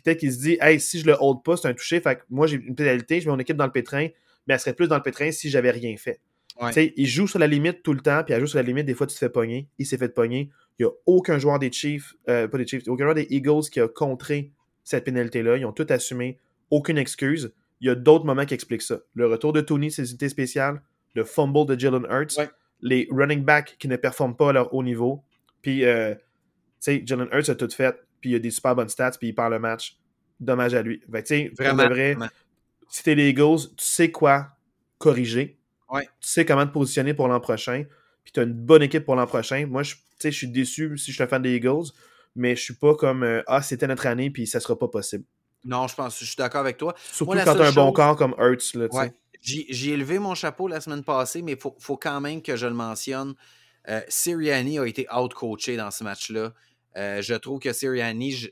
[0.00, 2.00] Puis peut-être qu'il se dit, hey, si je le hold pas, c'est un touché.
[2.00, 4.08] Fait que moi, j'ai une pénalité, je mets mon équipe dans le pétrin,
[4.46, 6.20] mais elle serait plus dans le pétrin si j'avais rien fait.
[6.60, 6.68] Ouais.
[6.68, 8.62] Tu sais, il joue sur la limite tout le temps, puis elle joue sur la
[8.62, 9.68] limite, des fois tu te fais pogner.
[9.78, 10.50] Il s'est fait pogner.
[10.78, 13.62] Il n'y a aucun joueur des Chiefs, euh, pas des Chiefs, aucun joueur des Eagles
[13.70, 14.50] qui a contré
[14.84, 15.56] cette pénalité-là.
[15.56, 16.38] Ils ont tout assumé,
[16.70, 17.52] aucune excuse.
[17.80, 19.00] Il y a d'autres moments qui expliquent ça.
[19.14, 20.82] Le retour de Tony, ses unités spéciales,
[21.14, 22.48] le fumble de Jalen Hurts, Ouais.
[22.82, 25.22] les running backs qui ne performent pas à leur haut niveau.
[25.62, 26.20] Puis, euh, tu
[26.80, 29.34] sais, Jalen Hurts a tout fait, puis il a des super bonnes stats, puis il
[29.34, 29.96] perd le match.
[30.38, 30.98] Dommage à lui.
[30.98, 31.88] Pour Vraiment.
[31.88, 32.28] vrai, vraiment.
[32.88, 34.48] si t'es les Eagles, tu sais quoi
[34.98, 35.58] corriger.
[35.90, 36.04] Ouais.
[36.20, 37.84] Tu sais comment te positionner pour l'an prochain.
[38.22, 39.66] Puis tu as une bonne équipe pour l'an prochain.
[39.66, 39.94] Moi, je,
[40.30, 41.90] suis déçu si je suis un fan des Eagles,
[42.36, 45.24] mais je suis pas comme euh, Ah, c'était notre année, puis ça sera pas possible.
[45.64, 46.94] Non, je pense, je suis d'accord avec toi.
[46.96, 48.74] Surtout Moi, quand tu as un bon corps comme Hurts.
[48.92, 49.12] Ouais.
[49.42, 52.42] J'y j'y ai levé mon chapeau la semaine passée, mais il faut, faut quand même
[52.42, 53.34] que je le mentionne.
[53.88, 56.52] Euh, Sirianni a été out-coaché dans ce match-là.
[56.96, 58.48] Euh, je trouve que Sirianni,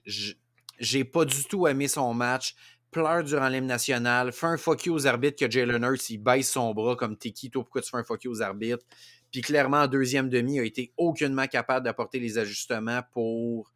[0.78, 2.54] j'ai pas du tout aimé son match.
[2.90, 4.32] Pleure durant l'hymne national.
[4.32, 7.32] Fait un fuck you aux arbitres que Jalen Hurts, il baisse son bras comme t'es
[7.32, 8.84] qui, toi, pourquoi tu fais un fuck you aux arbitres?
[9.30, 13.74] Puis clairement, en deuxième demi, il a été aucunement capable d'apporter les ajustements pour,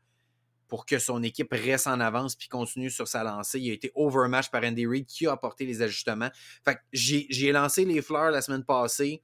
[0.67, 3.61] pour que son équipe reste en avance puis continue sur sa lancée.
[3.61, 6.31] Il a été overmatch par Andy Reid qui a apporté les ajustements.
[6.65, 9.23] Fait j'ai lancé les fleurs la semaine passée.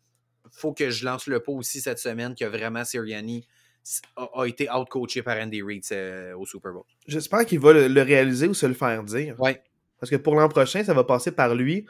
[0.51, 3.47] Faut que je lance le pot aussi cette semaine que vraiment Sirianni
[4.17, 6.85] a, été outcoaché par Andy Reid euh, au Super Bowl.
[7.07, 9.39] J'espère qu'il va le, réaliser ou se le faire dire.
[9.41, 9.63] Ouais.
[10.01, 11.87] Parce que pour l'an prochain, ça va passer par lui.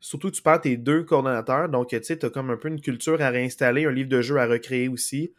[0.00, 1.68] Surtout, tu perds tes deux coordonnateurs.
[1.68, 4.20] Donc, tu sais, tu as comme un peu une culture à réinstaller, un livre de
[4.20, 5.32] jeu à recréer aussi.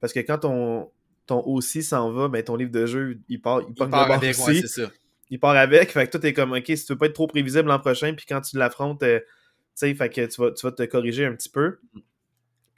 [0.00, 0.90] Parce que quand ton,
[1.26, 4.36] ton aussi s'en va, ben, ton livre de jeu, il part, il, il part avec,
[4.38, 4.66] aussi.
[4.66, 4.90] ça.
[5.30, 5.90] Il part avec.
[5.90, 8.14] Fait que toi, t'es comme, OK, si tu veux pas être trop prévisible l'an prochain,
[8.14, 9.26] puis quand tu l'affrontes, euh, tu
[9.74, 11.78] sais, fait que tu vas, tu vas te corriger un petit peu.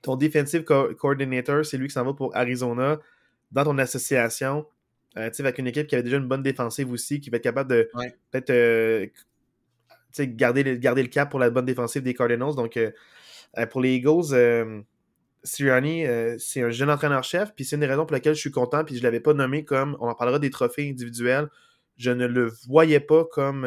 [0.02, 2.98] Ton defensive coordinator, c'est lui qui s'en va pour Arizona
[3.52, 4.66] dans ton association.
[5.16, 7.68] Euh, avec une équipe qui avait déjà une bonne défensive aussi, qui va être capable
[7.68, 7.90] de
[8.30, 9.06] peut-être euh,
[10.18, 12.54] garder, le, garder le cap pour la bonne défensive des Cardinals.
[12.54, 12.92] Donc, euh,
[13.70, 14.84] pour les Eagles,
[15.42, 16.04] Sirianni,
[16.38, 18.94] c'est un jeune entraîneur-chef, puis c'est une des raisons pour lesquelles je suis content, puis
[18.94, 21.48] je ne l'avais pas nommé comme, on en parlera des trophées individuels,
[21.96, 23.62] je ne le voyais pas comme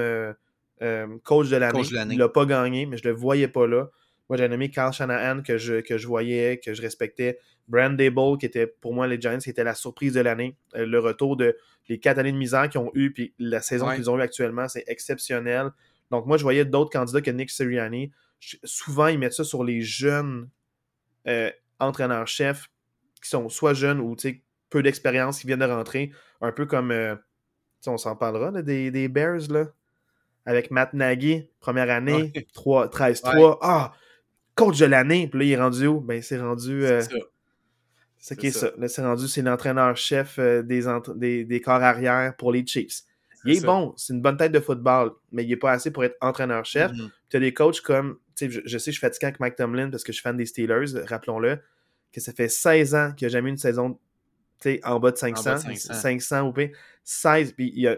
[1.23, 1.81] coach de l'année.
[2.11, 3.89] Il l'a pas gagné, mais je le voyais pas là.
[4.29, 7.39] Moi, j'ai nommé Carl Shanahan que je, que je voyais, que je respectais.
[7.67, 10.57] Brand Dable, qui était pour moi les Giants, qui était la surprise de l'année.
[10.75, 11.57] Euh, le retour de
[11.89, 14.67] les quatre années de misère qu'ils ont eu, puis la saison qu'ils ont eu actuellement,
[14.67, 15.71] c'est exceptionnel.
[16.11, 18.11] Donc, moi, je voyais d'autres candidats que Nick Sirianni.
[18.63, 20.49] souvent, ils mettent ça sur les jeunes
[21.27, 21.49] euh,
[21.79, 22.69] entraîneurs-chefs
[23.21, 24.15] qui sont soit jeunes ou
[24.69, 26.11] peu d'expérience, qui viennent de rentrer.
[26.41, 27.15] Un peu comme, euh,
[27.87, 29.67] on s'en parlera, des, des, Bears, là.
[30.45, 33.57] Avec Matt Nagy, première année, 13-3.
[33.61, 33.93] Ah,
[34.55, 35.27] coach de l'année.
[35.27, 35.99] Puis là, il est rendu où?
[35.99, 36.85] Ben, c'est rendu.
[36.85, 37.01] Euh,
[38.17, 38.71] c'est qui ça.
[38.77, 40.83] Là, c'est rendu, c'est l'entraîneur-chef euh, des,
[41.15, 43.01] des, des, corps arrière pour les Chiefs.
[43.45, 46.05] Il est, bon, c'est une bonne tête de football, mais il n'est pas assez pour
[46.05, 46.91] être entraîneur-chef.
[46.93, 47.09] Mm-hmm.
[47.29, 49.57] Tu as des coachs comme, tu sais, je, je, sais, je suis fatigué avec Mike
[49.57, 51.59] Tomlin parce que je suis fan des Steelers, rappelons-le,
[52.13, 53.99] que ça fait 16 ans qu'il n'a jamais eu une saison
[54.85, 55.93] en bas de 500, bas de 500.
[55.93, 56.53] 500 ou
[57.03, 57.97] 16, puis il a,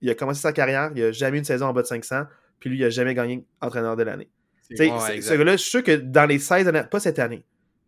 [0.00, 2.24] il a commencé sa carrière, il n'a jamais eu une saison en bas de 500,
[2.58, 4.28] puis lui, il n'a jamais gagné entraîneur de l'année
[4.76, 7.44] ce gars-là, je suis sûr que dans les 16 années, pas cette année,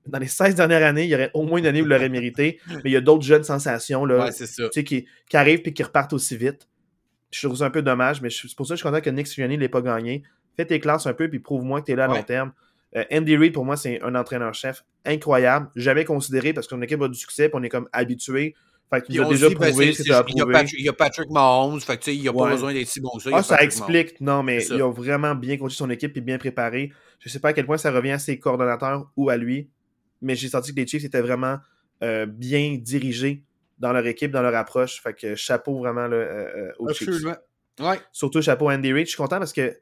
[0.07, 2.09] dans les 16 dernières années, il y aurait au moins une année où il l'aurait
[2.09, 4.31] mérité, mais il y a d'autres jeunes sensations là,
[4.73, 6.69] qui, qui, arrivent et qui repartent aussi vite.
[7.31, 9.11] Je trouve ça un peu dommage, mais c'est pour ça que je suis content que
[9.11, 10.23] Nick Sirianni ne l'ait pas gagné.
[10.57, 12.53] Fais tes classes un peu puis prouve-moi que tu es là à long terme.
[12.97, 17.09] Euh, Andy Reid, pour moi, c'est un entraîneur-chef incroyable, jamais considéré parce qu'on équipe a
[17.09, 18.55] du succès et on est comme habitué
[18.93, 20.67] fait qu'il a déjà prouvé ce que ça a prouvé.
[20.79, 23.19] Il y a Patrick Mahomes, fait que, il n'y a pas besoin d'être si bon
[23.19, 23.31] ça.
[23.33, 26.93] Ah, ça explique, non, mais il a vraiment bien conduit son équipe et bien préparé.
[27.19, 29.71] Je ne sais pas à quel point ça revient à ses coordonnateurs ou à lui,
[30.21, 31.59] mais j'ai senti que les Chiefs étaient vraiment
[32.03, 33.45] euh, bien dirigés
[33.79, 35.01] dans leur équipe, dans leur approche.
[35.03, 37.25] Fait que chapeau vraiment là, euh, euh aux Chiefs.
[37.81, 37.99] Ouais.
[38.13, 39.07] Surtout chapeau Andy Reid.
[39.07, 39.77] Je suis content parce que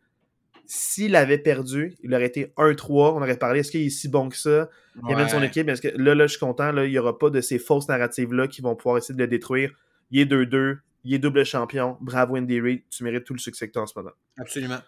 [0.66, 3.14] s'il avait perdu, il aurait été 1-3.
[3.14, 4.68] On aurait parlé, est-ce qu'il est si bon que ça?
[5.06, 5.68] Il amène son équipe.
[5.68, 6.72] Est-ce que là, là, je suis content.
[6.72, 9.28] Là, il n'y aura pas de ces fausses narratives-là qui vont pouvoir essayer de le
[9.28, 9.72] détruire.
[10.10, 10.78] Il est 2-2.
[11.04, 11.96] Il est double champion.
[12.00, 12.82] Bravo, Andy Reid.
[12.88, 14.12] Tu mérites tout le succès que tu as en ce moment.
[14.38, 14.78] Absolument.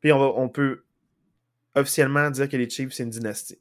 [0.00, 0.82] Puis on, va, on peut
[1.74, 3.58] officiellement dire que les Chiefs, c'est une dynastie.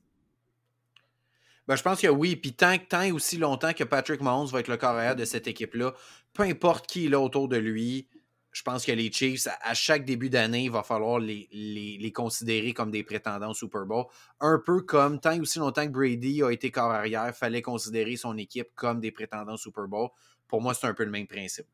[1.67, 2.35] Ben, je pense que oui.
[2.35, 5.47] Puis tant, tant et aussi longtemps que Patrick Mahomes va être le carrière de cette
[5.47, 5.93] équipe-là,
[6.33, 8.07] peu importe qui est là autour de lui,
[8.53, 12.71] je pense que les Chiefs, à chaque début d'année, il va falloir les, les, considérer
[12.71, 14.05] comme des prétendants au Super Bowl.
[14.39, 17.63] Un peu comme tant et aussi longtemps que Brady a été corps arrière, il fallait
[17.63, 20.09] considérer son équipe comme des prétendants au Super Bowl.
[20.47, 21.65] Pour moi, c'est un peu le même principe.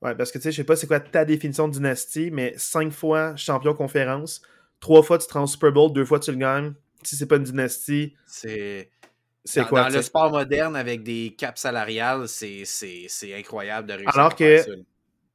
[0.00, 2.54] Ouais, parce que tu sais, je sais pas c'est quoi ta définition de dynastie, mais
[2.56, 4.40] cinq fois champion conférence,
[4.80, 6.72] trois fois tu te rends au Super Bowl, deux fois tu le gagnes.
[7.02, 8.14] Si c'est pas une dynastie.
[8.26, 8.90] C'est.
[9.44, 9.82] C'est quoi?
[9.82, 12.64] Dans le sport moderne, avec des caps salariales, c'est
[13.36, 14.64] incroyable de réussir Alors que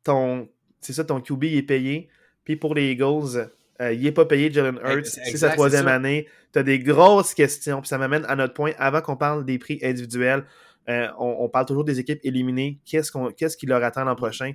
[0.04, 2.09] ton, c'est ça, ton QB est payé.
[2.43, 3.49] Puis pour les Eagles,
[3.82, 5.05] euh, il n'est pas payé, Jalen Hurts.
[5.05, 6.28] C'est sa troisième année.
[6.53, 7.82] Tu as des grosses questions.
[7.82, 8.71] Puis ça m'amène à notre point.
[8.78, 10.45] Avant qu'on parle des prix individuels,
[10.89, 12.80] euh, on, parle toujours des équipes éliminées.
[12.86, 14.53] Qu'est-ce, qui leur attend l'an prochain?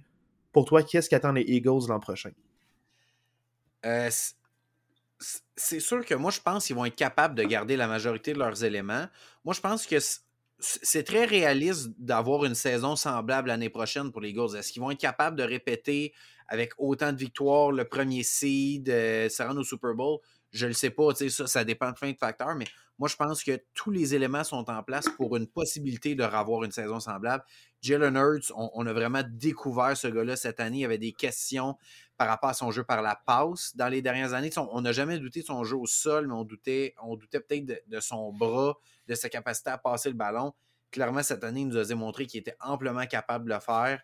[0.52, 2.30] Pour toi, qu'est-ce qui attend les Eagles l'an prochain?
[3.84, 4.08] Euh,
[5.56, 8.38] c'est sûr que moi, je pense qu'ils vont être capables de garder la majorité de
[8.38, 9.06] leurs éléments.
[9.44, 9.96] Moi, je pense que
[10.62, 14.56] c'est très réaliste d'avoir une saison semblable l'année prochaine pour les Eagles.
[14.56, 16.12] Est-ce qu'ils vont être capables de répéter
[16.48, 20.18] avec autant de victoires le premier seed, euh, se rendre au Super Bowl?
[20.52, 22.66] Je ne le sais pas, ça, ça dépend de plein de facteurs, mais
[22.98, 26.62] moi, je pense que tous les éléments sont en place pour une possibilité de revoir
[26.62, 27.42] une saison semblable.
[27.80, 30.78] Jalen Hurts, on, a vraiment découvert ce gars-là cette année.
[30.78, 31.76] Il y avait des questions
[32.22, 34.50] par rapport à son jeu par la passe dans les dernières années.
[34.56, 37.82] On n'a jamais douté de son jeu au sol, mais on doutait, on doutait peut-être
[37.88, 40.54] de, son bras, de sa capacité à passer le ballon.
[40.92, 44.00] Clairement, cette année, il nous a démontré qu'il était amplement capable de le faire.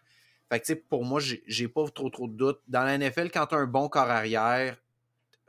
[0.49, 2.61] Fait que, pour moi, j'ai pas trop trop de doutes.
[2.67, 4.77] Dans la NFL, quand tu as un bon corps arrière,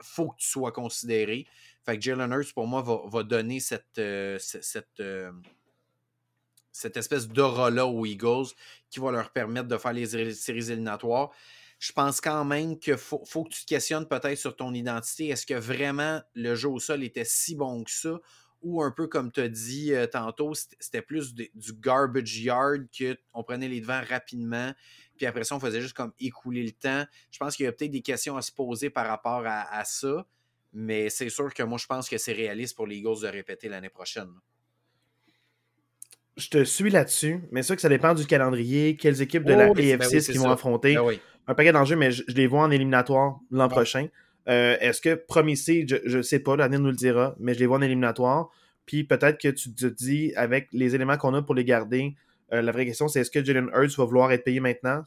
[0.00, 1.48] faut que tu sois considéré.
[1.84, 5.32] Fait que Jalen Hurts, pour moi, va, donner cette, euh, cette, euh,
[6.70, 8.46] cette, espèce d'aura-là aux Eagles
[8.90, 11.32] qui va leur permettre de faire les séries éliminatoires.
[11.80, 15.28] Je pense quand même qu'il faut, faut, que tu te questionnes peut-être sur ton identité.
[15.28, 18.20] Est-ce que vraiment le jeu au sol était si bon que ça?
[18.62, 22.86] Ou un peu comme tu as dit euh, tantôt, c'était plus du garbage yard
[23.32, 24.74] qu'on prenait les devants rapidement,
[25.16, 27.04] puis après ça, on faisait juste comme écouler le temps.
[27.30, 30.26] Je pense qu'il y a peut-être des questions à se poser par rapport à ça.
[30.72, 33.68] Mais c'est sûr que moi, je pense que c'est réaliste pour les Eagles de répéter
[33.68, 34.30] l'année prochaine.
[36.36, 39.52] Je te suis là-dessus, mais c'est sûr que ça dépend du calendrier, quelles équipes de
[39.52, 40.94] la AFC ben qui vont affronter.
[40.94, 44.08] Ben Un paquet d'enjeux, mais je, les vois en éliminatoire l'an prochain.
[44.48, 47.66] Euh, est-ce que premier je ne sais pas, l'année nous le dira, mais je les
[47.66, 48.50] vois en éliminatoire.
[48.86, 52.14] Puis peut-être que tu te dis, avec les éléments qu'on a pour les garder,
[52.52, 55.04] euh, la vraie question, c'est est-ce que Jalen Hurts va vouloir être payé maintenant?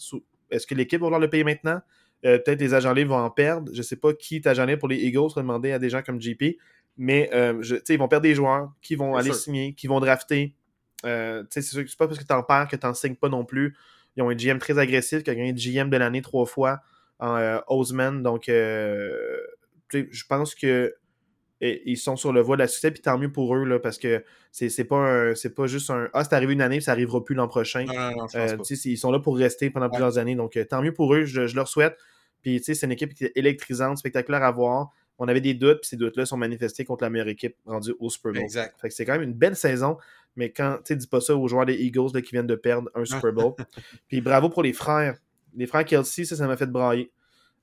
[0.50, 1.82] Est-ce que l'équipe va vouloir le payer maintenant?
[2.26, 3.72] Euh, peut-être les agents libres vont en perdre.
[3.74, 6.02] Je ne sais pas qui est agent libre pour les Eagles, demander à des gens
[6.02, 6.58] comme JP.
[6.96, 10.56] Mais euh, ils vont perdre des joueurs qui vont aller signer, qui vont drafter.
[11.04, 13.44] C'est sûr que pas parce que tu en perds que tu n'en signes pas non
[13.44, 13.76] plus.
[14.16, 16.82] Ils ont un GM très agressif qui a gagné GM de l'année trois fois
[17.20, 18.22] en euh, Osman.
[18.22, 20.94] Donc, je pense que
[21.62, 23.98] ils sont sur le voie de la succès, puis tant mieux pour eux, là, parce
[23.98, 27.48] que c'est pas, pas juste un Ah, c'est arrivé une année, ça arrivera plus l'an
[27.48, 27.86] prochain.
[28.36, 31.68] ils sont là pour rester pendant plusieurs années, donc tant mieux pour eux, je leur
[31.68, 31.98] souhaite.
[32.44, 34.92] Puis, tu sais, c'est une équipe qui est électrisante, spectaculaire à voir.
[35.18, 38.10] On avait des doutes, puis ces doutes-là sont manifestés contre la meilleure équipe rendue au
[38.10, 38.42] Super Bowl.
[38.42, 38.76] Exact.
[38.82, 39.98] Fait que c'est quand même une belle saison,
[40.36, 42.90] mais quand, tu sais, dis pas ça aux joueurs des Eagles qui viennent de perdre
[42.96, 43.54] un Super Bowl.
[44.08, 45.18] puis bravo pour les frères.
[45.56, 47.12] Les frères Kelsey, ça, ça m'a fait brailler.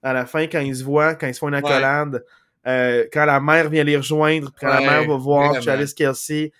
[0.03, 2.25] À la fin, quand ils se voient, quand ils se font une accolade,
[2.67, 6.53] euh, quand la mère vient les rejoindre, quand la mère va voir Chalice Kelsey,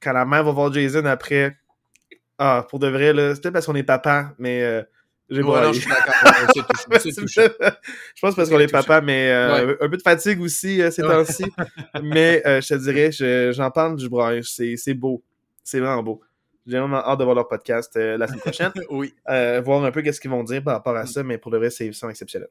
[0.00, 1.56] quand la mère va voir Jason après.
[2.38, 4.82] Ah, pour de vrai, là, c'est peut-être parce qu'on est papa, mais euh,
[5.30, 5.90] j'ai je suis
[7.40, 11.02] je pense parce qu'on est papa, mais euh, un peu de fatigue aussi euh, ces
[11.02, 11.44] temps-ci.
[12.02, 14.42] mais euh, je te dirais, j'en parle du braille.
[14.42, 15.22] C'est beau.
[15.62, 16.20] C'est vraiment beau.
[16.66, 18.72] J'ai vraiment hâte de voir leur podcast la semaine prochaine.
[18.90, 19.14] oui.
[19.26, 21.70] voir un peu qu'est-ce qu'ils vont dire par rapport à ça, mais pour le vrai,
[21.70, 22.48] c'est exceptionnel.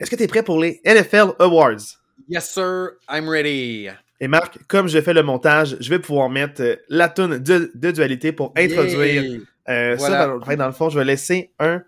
[0.00, 2.00] Est-ce que tu es prêt pour les NFL Awards?
[2.28, 2.98] Yes, sir.
[3.08, 3.88] I'm ready.
[4.20, 8.32] Et Marc, comme je fais le montage, je vais pouvoir mettre la toune de, dualité
[8.32, 11.82] pour introduire euh, ça, dans, le fond, je vais laisser un,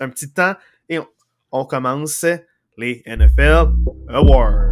[0.00, 0.54] un petit temps
[0.88, 0.98] et
[1.52, 2.24] on commence
[2.76, 3.72] les NFL
[4.08, 4.65] Awards.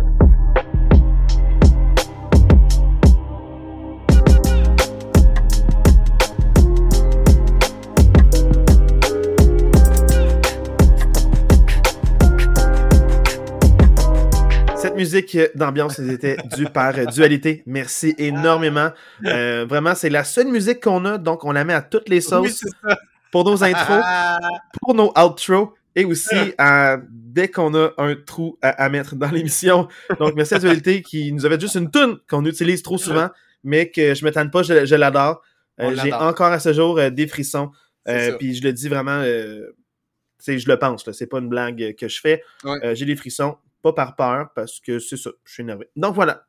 [14.95, 17.63] Musique d'ambiance était due par Dualité.
[17.67, 18.91] Merci énormément.
[19.25, 22.21] Euh, vraiment, c'est la seule musique qu'on a, donc on la met à toutes les
[22.21, 22.65] sauces
[23.31, 24.03] pour nos intros,
[24.81, 26.55] pour nos outros et aussi
[27.11, 29.89] dès qu'on a un trou à, mettre dans l'émission.
[30.19, 33.29] Donc, merci à Dualité qui nous avait juste une toune qu'on utilise trop souvent,
[33.63, 35.43] mais que je ne m'étonne pas, je, l'adore.
[35.81, 37.71] Euh, j'ai encore à ce jour euh, des frissons.
[38.39, 42.43] Puis je le dis vraiment, je le pense, c'est pas une blague que je fais.
[42.95, 45.89] j'ai des frissons pas par peur, parce que c'est ça, je suis énervé.
[45.95, 46.47] Donc voilà.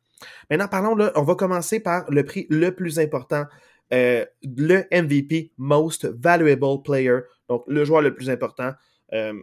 [0.49, 3.45] Maintenant, parlons là, on va commencer par le prix le plus important,
[3.93, 7.19] euh, le MVP, Most Valuable Player,
[7.49, 8.71] donc le joueur le plus important.
[9.13, 9.33] Euh,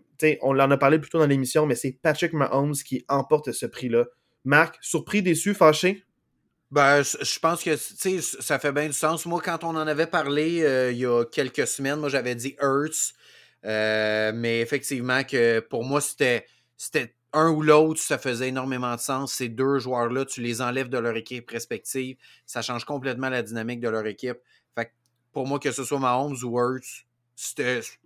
[0.40, 3.66] on en a parlé plus tôt dans l'émission, mais c'est Patrick Mahomes qui emporte ce
[3.66, 4.07] prix-là.
[4.45, 6.05] Marc, surpris, déçu, fâché?
[6.70, 9.26] Ben, je pense que ça fait bien du sens.
[9.26, 12.57] Moi, quand on en avait parlé euh, il y a quelques semaines, moi j'avais dit
[12.62, 13.12] Hurts.
[13.62, 16.47] mais effectivement, que pour moi, c'était
[17.33, 19.33] un ou l'autre, ça faisait énormément de sens.
[19.33, 22.16] Ces deux joueurs-là, tu les enlèves de leur équipe respective.
[22.47, 24.39] Ça change complètement la dynamique de leur équipe.
[24.74, 24.93] Fait
[25.33, 27.07] pour moi, que ce soit Mahomes ou Hurts,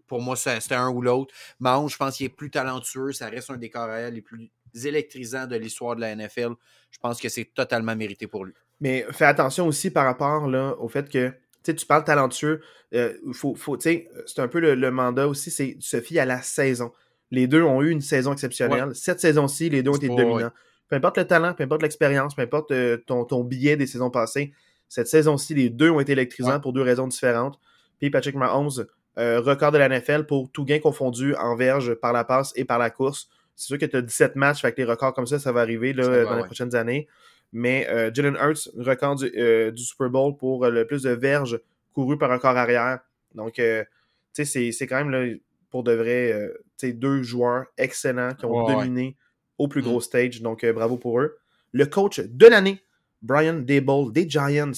[0.07, 1.35] pour moi, c'était un ou l'autre.
[1.59, 3.13] Mahomes, je pense qu'il est plus talentueux.
[3.13, 4.51] Ça reste un des carrières les plus
[4.85, 6.53] électrisants de l'histoire de la NFL.
[6.91, 8.55] Je pense que c'est totalement mérité pour lui.
[8.81, 11.33] Mais fais attention aussi par rapport là, au fait que
[11.65, 12.61] tu parles talentueux.
[12.95, 14.09] Euh, faut, faut, c'est
[14.39, 16.93] un peu le, le mandat aussi, c'est se fier à la saison.
[17.31, 18.91] Les deux ont eu une saison exceptionnelle.
[18.95, 20.53] Cette saison-ci, les deux ont été dominants.
[20.89, 24.11] Peu importe le talent, peu importe l'expérience, peu importe euh, ton, ton, billet des saisons
[24.11, 24.53] passées,
[24.89, 27.59] cette saison-ci, les deux ont été électrisants pour deux raisons différentes.
[27.99, 28.87] Puis Patrick Mahomes,
[29.19, 32.65] euh, record de la NFL pour tout gain confondu en verge par la passe et
[32.65, 33.29] par la course.
[33.57, 35.63] C'est sûr que tu as 17 matchs, fait que les records comme ça, ça va
[35.63, 37.09] arriver là, dans les prochaines années.
[37.53, 39.31] Mais euh, Jalen Hurts, record du,
[39.73, 41.59] du, Super Bowl pour le plus de verges
[41.95, 43.01] courues par un corps arrière.
[43.35, 45.25] Donc, tu sais, c'est quand même là,
[45.71, 49.17] pour de vrai, euh, deux joueurs excellents qui ont dominé
[49.59, 50.03] au plus gros mm.
[50.03, 50.43] stage.
[50.43, 51.39] Donc, euh, bravo pour eux.
[51.73, 52.81] Le coach de l'année,
[53.23, 54.73] Brian Dable des Giants.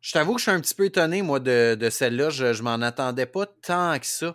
[0.00, 2.30] Je t'avoue que je suis un petit peu étonné, moi, de, celle-là.
[2.30, 4.34] Je, je m'en attendais pas tant que ça.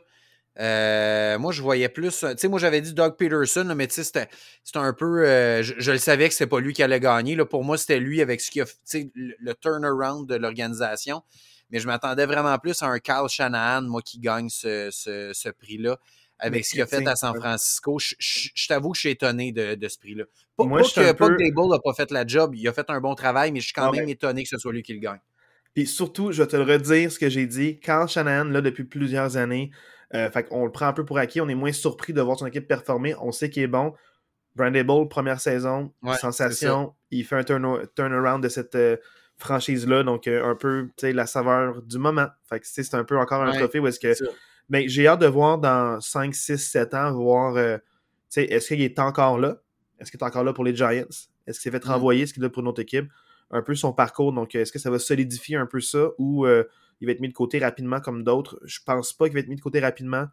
[0.60, 2.20] Euh, moi, je voyais plus.
[2.20, 4.30] Tu sais, moi, j'avais dit Doug Peterson, mais tu sais, c'était
[4.76, 5.26] un peu.
[5.26, 7.36] Euh, je, le savais que c'était pas lui qui allait gagner.
[7.36, 7.46] Là.
[7.46, 8.66] Pour moi, c'était lui avec ce qui a.
[8.66, 11.24] Tu sais, le, turnaround de l'organisation.
[11.70, 15.98] Mais je m'attendais vraiment plus à un Carl Shanahan, moi, qui gagne ce, ce, prix-là.
[16.38, 19.76] Avec ce qu'il a fait à San Francisco, je, t'avoue que je suis étonné de,
[19.76, 20.26] de ce prix-là.
[20.58, 21.30] Pas, moi, que, peu...
[21.30, 23.74] Dable n'a pas fait la job, il a fait un bon travail, mais je suis
[23.74, 25.20] quand même étonné que ce soit lui qui le gagne.
[25.74, 27.80] Puis surtout, je vais te le redire ce que j'ai dit.
[27.80, 29.72] Carl Shanahan, là, depuis plusieurs années,
[30.14, 31.42] euh, fait on le prend un peu pour acquis.
[31.42, 33.16] On est moins surpris de voir son équipe performer.
[33.20, 33.94] On sait qu'il est bon.
[34.56, 36.96] Brandable, première saison, sensation.
[37.12, 38.96] Il fait un turnaround de cette euh,
[39.38, 40.04] franchise-là.
[40.04, 42.28] Donc, euh, un peu la saveur du moment.
[42.50, 44.14] Fait que c'est un peu encore un trophée où est-ce que.
[44.70, 49.38] Mais j'ai hâte de voir dans 5, 6, 7 ans, voir est-ce qu'il est encore
[49.38, 49.62] là?
[50.00, 50.90] Est-ce qu'il est encore là pour les Giants?
[50.90, 51.90] Est-ce qu'il s'est fait mm.
[51.90, 52.24] renvoyer?
[52.24, 53.08] Est-ce qu'il est là pour une autre équipe?
[53.52, 54.34] Un peu son parcours.
[54.34, 57.34] Donc, est-ce que ça va solidifier un peu ça ou il va être mis de
[57.34, 58.60] côté rapidement comme d'autres?
[58.66, 60.26] Je pense pas qu'il va être mis de côté rapidement.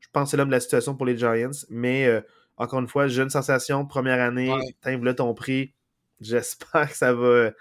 [0.00, 1.50] Je pense que c'est l'homme de la situation pour les Giants.
[1.68, 2.20] Mais euh,
[2.56, 4.98] encore une fois, jeune sensation, première année, ouais.
[4.98, 5.74] là ton prix.
[6.20, 7.52] J'espère que ça va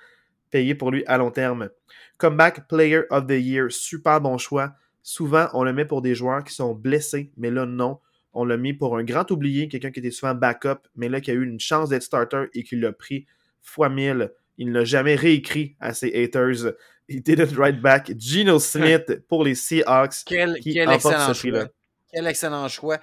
[0.50, 1.70] payer pour lui à long terme.
[2.18, 4.74] Comeback Player of the Year, super bon choix.
[5.02, 8.00] Souvent, on le met pour des joueurs qui sont blessés, mais là, non.
[8.34, 11.32] On l'a mis pour un grand oublié, quelqu'un qui était souvent backup, mais là, qui
[11.32, 13.26] a eu une chance d'être starter et qui l'a pris
[13.62, 14.32] fois mille.
[14.58, 16.74] Il ne l'a jamais réécrit à ses haters.
[17.08, 18.12] Il didn't write back.
[18.20, 20.26] Geno Smith pour les Seahawks.
[20.26, 21.70] Quel, qui quel excellent choix.
[22.12, 22.98] Quel excellent choix.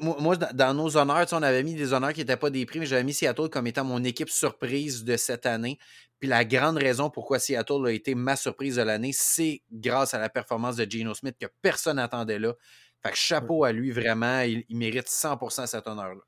[0.00, 2.86] moi, dans nos honneurs, on avait mis des honneurs qui n'étaient pas des prix, mais
[2.86, 5.78] j'avais mis Seattle comme étant mon équipe surprise de cette année.
[6.18, 10.18] Puis la grande raison pourquoi Seattle a été ma surprise de l'année, c'est grâce à
[10.18, 12.54] la performance de Geno Smith que personne n'attendait là.
[13.02, 14.40] Fait que chapeau à lui, vraiment.
[14.40, 16.22] Il, mérite 100% cet honneur-là.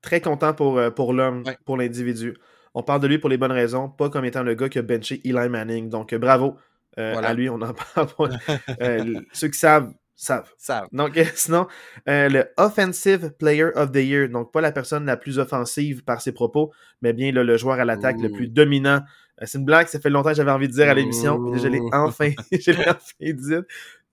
[0.00, 2.34] Très content pour, euh, pour l'homme, pour l'individu.
[2.74, 4.82] On parle de lui pour les bonnes raisons, pas comme étant le gars qui a
[4.82, 5.88] benché Eli Manning.
[5.88, 6.56] Donc, bravo
[6.98, 8.38] euh, à lui, on en parle.
[8.80, 10.50] Euh, ceux qui savent, savent.
[10.92, 11.66] Donc, sinon,
[12.06, 16.32] le Offensive Player of the Year, donc pas la personne la plus offensive par ses
[16.32, 19.02] propos, mais bien le joueur à l'attaque le plus dominant.
[19.42, 21.80] c'est une blague, ça fait longtemps que j'avais envie de dire à l'émission, je l'ai
[21.92, 23.54] enfin, je l'ai enfin dit.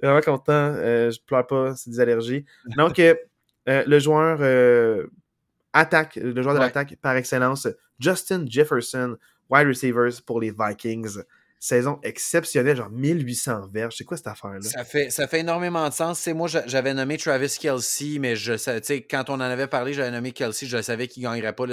[0.01, 2.45] Vraiment content, je pleure pas, c'est des allergies.
[2.75, 3.01] Donc,
[3.67, 4.39] le joueur
[5.73, 7.67] attaque, le joueur de l'attaque par excellence,
[7.99, 9.17] Justin Jefferson,
[9.49, 11.19] wide receivers pour les Vikings.
[11.63, 13.95] Saison exceptionnelle, genre 1800 verges.
[13.95, 14.61] C'est quoi cette affaire-là?
[14.61, 16.17] Ça fait, ça fait énormément de sens.
[16.17, 18.53] C'est moi, j'avais nommé Travis Kelsey, mais je
[19.07, 21.67] quand on en avait parlé, j'avais nommé Kelsey, je savais qu'il ne gagnerait pas.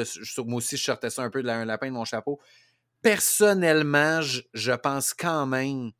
[0.45, 2.39] moi aussi, je sortais ça un peu de la, lapin de mon chapeau.
[3.01, 5.93] Personnellement, je, je, pense quand même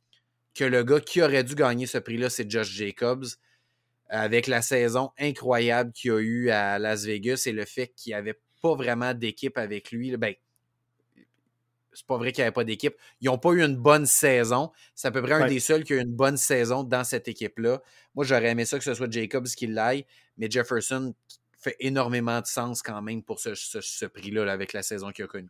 [0.53, 3.25] que le gars qui aurait dû gagner ce prix-là, c'est Josh Jacobs
[4.07, 8.15] avec la saison incroyable qu'il a eu à Las Vegas et le fait qu'il n'y
[8.15, 10.15] avait pas vraiment d'équipe avec lui.
[10.15, 10.35] Ben,
[11.93, 12.95] c'est pas vrai qu'il n'y avait pas d'équipe.
[13.21, 14.71] Ils n'ont pas eu une bonne saison.
[14.95, 17.27] C'est à peu près un des seuls qui a eu une bonne saison dans cette
[17.27, 17.81] équipe-là.
[18.15, 20.05] Moi, j'aurais aimé ça que ce soit Jacobs qui l'aille,
[20.37, 21.13] mais Jefferson
[21.59, 25.49] fait énormément de sens quand même pour ce, prix-là avec la saison qu'il a connue.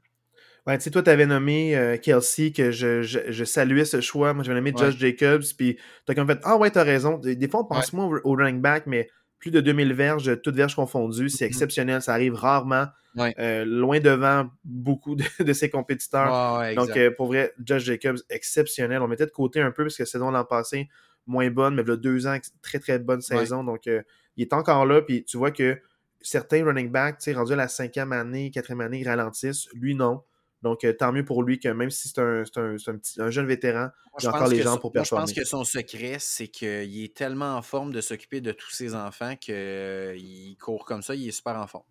[0.67, 4.33] Ouais, tu sais, toi, tu avais nommé euh, Kelsey, que je, je, saluais ce choix.
[4.33, 5.75] Moi, j'avais nommé Josh Jacobs, puis
[6.05, 7.17] tu as comme fait Ah ouais, tu as raison.
[7.17, 9.09] Des, fois, on pense moins au, running back, mais
[9.39, 11.47] plus de 2000 verges, toutes verges confondues, c'est mm-hmm.
[11.47, 12.01] exceptionnel.
[12.01, 12.87] Ça arrive rarement.
[13.17, 16.73] Euh, loin devant beaucoup de, ses compétiteurs.
[16.75, 19.01] Donc, euh, pour vrai, Josh Jacobs, exceptionnel.
[19.01, 20.87] On mettait de côté un peu parce que la saison l'an passé,
[21.25, 23.63] moins bonne, mais il y a deux ans, très très bonne saison.
[23.63, 25.01] Donc, il est encore là.
[25.01, 25.81] Puis tu vois que
[26.21, 29.67] certains running backs, rendus à la cinquième année, quatrième année, ils ralentissent.
[29.73, 30.21] Lui, non.
[30.62, 33.89] Donc, euh, tant mieux pour lui que même si c'est un, un, jeune vétéran,
[34.20, 35.26] il a encore les gens pour performer.
[35.28, 38.72] je pense que son secret, c'est qu'il est tellement en forme de s'occuper de tous
[38.72, 40.18] ses enfants qu'il euh,
[40.60, 41.86] court comme ça, il est super en forme.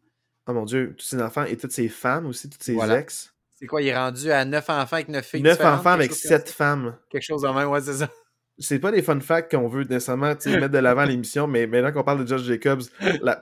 [0.46, 3.34] Oh mon Dieu, tous ses enfants et toutes ses femmes aussi, toutes ses ex.
[3.58, 6.48] C'est quoi, il est rendu à neuf enfants avec neuf filles 9 enfants avec sept
[6.48, 6.96] femmes.
[7.10, 8.10] Quelque chose en même, ouais, c'est ça
[8.58, 12.04] c'est pas des fun facts qu'on veut nécessairement mettre de l'avant l'émission, mais maintenant qu'on
[12.04, 12.82] parle de Josh Jacobs,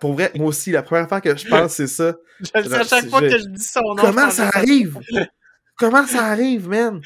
[0.00, 2.16] pour vrai, moi aussi, la première fois que je pense, c'est ça.
[2.40, 3.96] je sais à chaque fois que je dis son nom.
[3.96, 4.98] Comment ça arrive?
[5.78, 7.00] Comment ça arrive, man?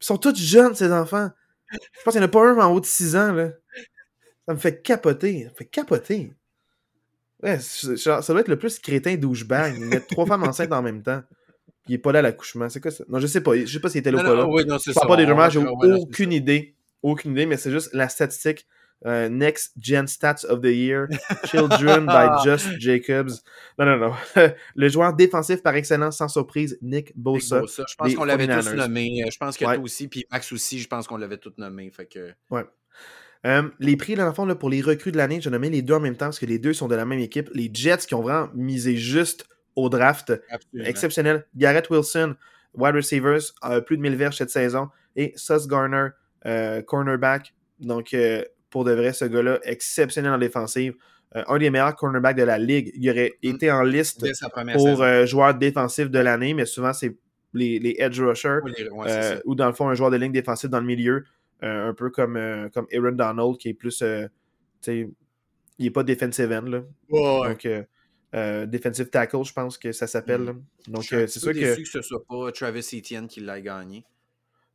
[0.00, 1.30] Ils sont tous jeunes, ces enfants.
[1.70, 3.50] Je pense qu'il n'y en a pas un en haut de 6 ans, là.
[4.46, 5.44] Ça me fait capoter.
[5.44, 6.32] Ça me fait capoter.
[7.42, 9.78] Ouais, ça doit être le plus crétin douchebag.
[9.78, 11.22] Mettre trois femmes enceintes en même temps
[11.88, 12.68] il est pas là à l'accouchement.
[12.68, 13.04] C'est quoi ça?
[13.08, 13.56] Non, je sais pas.
[13.56, 14.46] Je sais pas s'il était là ou pas là.
[14.46, 16.74] Oui, non, c'est pas des rumeurs, j'ai aucune idée.
[17.02, 18.66] Aucune idée, mais c'est juste la statistique.
[19.04, 21.08] Euh, next Gen Stats of the Year,
[21.46, 23.32] Children by Just Jacobs.
[23.76, 24.12] Non, non, non.
[24.76, 27.62] le joueur défensif par excellence, sans surprise, Nick Bosa.
[27.66, 29.24] Je pense qu'on l'avait tous nommé.
[29.28, 31.90] Je pense que toi aussi, puis Max aussi, je pense qu'on l'avait tous nommé.
[31.90, 32.32] Fait que...
[32.50, 32.64] Ouais.
[33.44, 35.82] Euh, les prix, dans le fond, là, pour les recrues de l'année, j'ai nommé les
[35.82, 37.50] deux en même temps parce que les deux sont de la même équipe.
[37.54, 39.46] Les Jets qui ont vraiment misé juste
[39.76, 40.32] au draft.
[40.84, 41.46] Exceptionnel.
[41.54, 42.36] Garrett Wilson,
[42.74, 43.52] wide receivers,
[43.86, 44.88] plus de 1000 verges cette saison.
[45.16, 46.08] Et Sus Garner,
[46.86, 47.54] cornerback.
[47.80, 48.16] Donc,
[48.70, 50.94] pour de vrai, ce gars-là, exceptionnel en défensive.
[51.34, 52.92] un des meilleurs cornerbacks de la ligue.
[52.94, 53.48] Il aurait mm.
[53.48, 54.26] été en liste
[54.74, 57.16] pour joueur défensif de l'année, mais souvent, c'est
[57.54, 58.60] les, les, edge rushers
[59.44, 61.24] ou dans le fond, un joueur de ligne défensive dans le milieu.
[61.60, 62.38] un peu comme,
[62.74, 64.02] comme Aaron Donald, qui est plus
[65.78, 66.62] il n'est pas defensive end.
[66.62, 66.82] Là.
[67.10, 67.68] Donc,
[68.34, 70.40] euh, euh, defensive tackle, je pense que ça s'appelle.
[70.40, 70.62] Mm.
[70.88, 71.76] Donc, euh, c'est sûr que.
[71.76, 74.04] que ce soit pas Travis Etienne qui l'a gagné.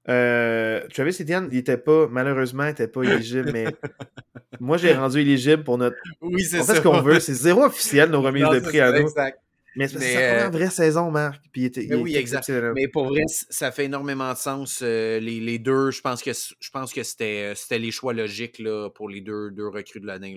[0.05, 3.65] Travis Etienne, il était pas, malheureusement, il n'était pas éligible, mais
[4.59, 5.97] moi, j'ai rendu éligible pour notre.
[6.21, 6.73] Oui, c'est ça.
[6.73, 9.07] fait, ce qu'on veut, c'est zéro officiel, nos remises de prix à nous.
[9.07, 9.39] Exact.
[9.75, 11.39] Mais, mais ça une vraie saison, Marc.
[11.51, 12.49] Puis était, mais oui, exact.
[12.73, 14.81] Mais pour vrai, ça fait énormément de sens.
[14.81, 19.07] les, les, deux, je pense que je pense que c'était les choix logiques là, pour
[19.07, 20.35] les deux, deux recrues de l'année.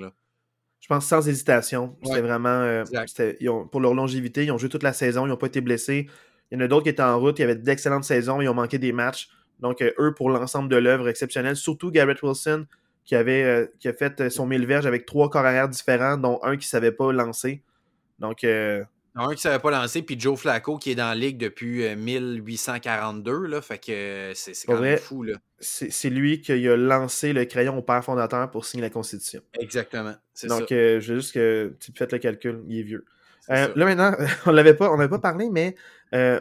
[0.80, 1.96] Je pense sans hésitation.
[2.02, 2.48] C'était vraiment.
[2.48, 2.84] Euh,
[3.70, 6.08] pour leur longévité, ils ont joué toute la saison, ils n'ont pas été blessés.
[6.50, 8.54] Il y en a d'autres qui étaient en route, qui avaient d'excellentes saisons, ils ont
[8.54, 9.28] manqué des matchs.
[9.60, 12.66] Donc, euh, eux, pour l'ensemble de l'œuvre exceptionnelle, surtout Garrett Wilson,
[13.04, 16.40] qui, avait, euh, qui a fait son mille verges avec trois corps arrière différents, dont
[16.42, 17.62] un qui ne savait pas lancer.
[18.18, 18.44] Donc,
[19.20, 21.94] un qui ne savait pas lancer, puis Joe Flacco qui est dans la ligue depuis
[21.94, 25.26] 1842, euh, là, fait que euh, c'est quand même fou.
[25.58, 29.42] C'est lui qui a lancé le crayon au père fondateur pour signer la Constitution.
[29.58, 30.14] Exactement.
[30.44, 33.04] Donc, euh, je veux juste que tu faites le calcul, il est vieux.
[33.48, 34.14] là maintenant,
[34.46, 35.76] on l'avait pas, on pas parlé, mais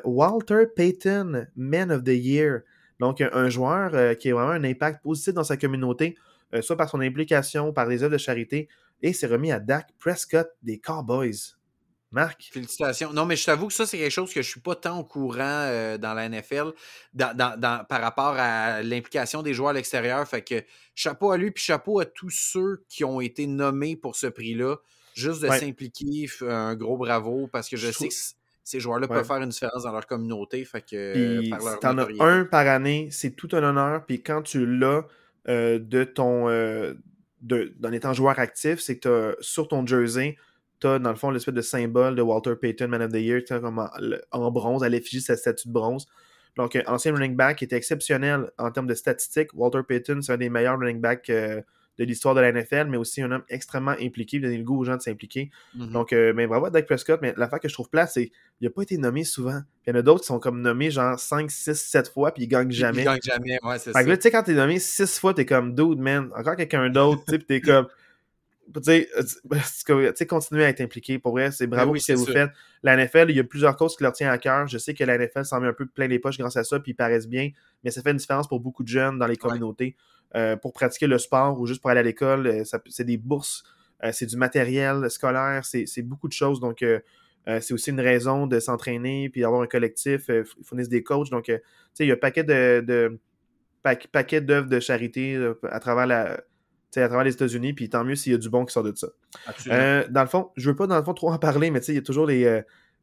[0.03, 2.61] Walter Payton, Man of the Year.
[2.99, 6.17] Donc, un joueur qui a vraiment un impact positif dans sa communauté,
[6.61, 8.67] soit par son implication, par des œuvres de charité,
[9.01, 11.59] et s'est remis à Dak Prescott des Cowboys.
[12.12, 12.49] Marc?
[12.51, 13.14] Félicitations.
[13.14, 14.99] Non, mais je t'avoue que ça, c'est quelque chose que je ne suis pas tant
[14.99, 16.74] au courant euh, dans la NFL
[17.18, 20.28] par rapport à l'implication des joueurs à l'extérieur.
[20.28, 20.64] Fait que
[20.95, 24.78] chapeau à lui, puis chapeau à tous ceux qui ont été nommés pour ce prix-là.
[25.14, 28.14] Juste de s'impliquer, un gros bravo, parce que je, sais que
[28.64, 30.64] ces joueurs-là peuvent faire une différence dans leur communauté.
[30.66, 34.05] Fait que, t'en as un par année, c'est tout un honneur.
[34.05, 35.05] Puis quand tu l'as
[35.47, 36.93] euh, de ton euh,
[37.41, 40.38] d'en étant joueur actif, c'est que tu sur ton jersey
[40.80, 43.80] t'as dans le fond l'espèce de symbole de Walter Payton, Man of the Year, comme
[44.32, 46.07] en, bronze, à l'effigie de sa statue de bronze.
[46.57, 49.49] Donc, un ancien running back qui était exceptionnel en termes de statistiques.
[49.53, 51.61] Walter Payton, c'est un des meilleurs running backs euh,
[51.99, 54.80] de l'histoire de la NFL, mais aussi un homme extrêmement impliqué, il donner le goût
[54.80, 55.51] aux gens de s'impliquer.
[55.77, 55.91] Mm-hmm.
[55.91, 58.67] Donc, euh, mais bravo à Dak Prescott, mais l'affaire que je trouve plate, c'est qu'il
[58.67, 59.61] n'a pas été nommé souvent.
[59.86, 62.43] il y en a d'autres qui sont comme nommés genre 5, 6, 7 fois, puis
[62.43, 63.01] ils gagnent jamais.
[63.01, 64.03] Ils gagnent jamais, ouais, c'est ça.
[64.03, 67.34] tu sais, quand t'es nommé 6 fois, t'es comme, dude, man, encore quelqu'un d'autre, tu
[67.34, 67.88] sais, t'es comme
[68.74, 69.07] tu
[70.15, 71.20] sais, continuer à être impliqué.
[71.20, 72.51] Pour vrai, c'est ben bravo ce que vous faites.
[72.84, 74.67] La NFL, il y a plusieurs causes qui leur tiennent à cœur.
[74.67, 76.80] Je sais que la NFL s'en met un peu plein les poches grâce à ça,
[76.80, 77.51] puis ils paraissent bien,
[77.84, 79.95] mais ça fait une différence pour beaucoup de jeunes dans les communautés.
[80.36, 83.63] Euh, pour pratiquer le sport ou juste pour aller à l'école, euh, c'est des bourses,
[84.03, 86.59] euh, c'est du matériel scolaire, c'est beaucoup de choses.
[86.59, 86.84] Donc,
[87.61, 90.26] c'est aussi une raison de s'entraîner, puis d'avoir un collectif.
[90.30, 91.32] ils fournissent des coachs.
[91.32, 91.53] Donc, tu
[91.93, 93.20] sais, il y a un paquet de, de
[94.11, 96.39] paquet d'œuvres de charité à travers la
[96.95, 98.93] à travers les États-Unis, puis tant mieux s'il y a du bon qui sort de
[98.95, 99.07] ça.
[99.67, 101.95] Euh, dans le fond, je veux pas dans le fond trop en parler, mais il
[101.95, 102.61] y a toujours les, euh,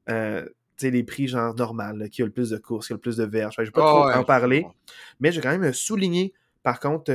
[0.08, 0.44] euh,
[0.82, 3.24] les prix genre normal, qui a le plus de courses, qui a le plus de
[3.24, 3.54] verges.
[3.56, 4.66] Je ne veux pas trop en parler,
[5.20, 7.12] mais je vais quand même souligner, par contre,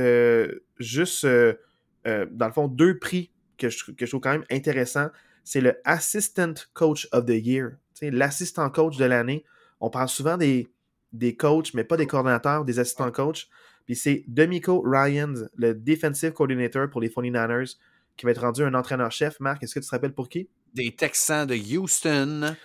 [0.78, 5.08] juste, dans le fond, deux prix que je, que je trouve quand même intéressants.
[5.44, 9.44] C'est le Assistant Coach of the Year, l'assistant coach de l'année.
[9.80, 10.68] On parle souvent des,
[11.12, 13.48] des coachs, mais pas des coordinateurs, des assistants coachs.
[13.84, 17.76] Puis c'est Demico Ryans, le defensive coordinator pour les 49ers,
[18.16, 19.40] qui va être rendu un entraîneur-chef.
[19.40, 20.48] Marc, est-ce que tu te rappelles pour qui?
[20.74, 22.56] Des Texans de Houston.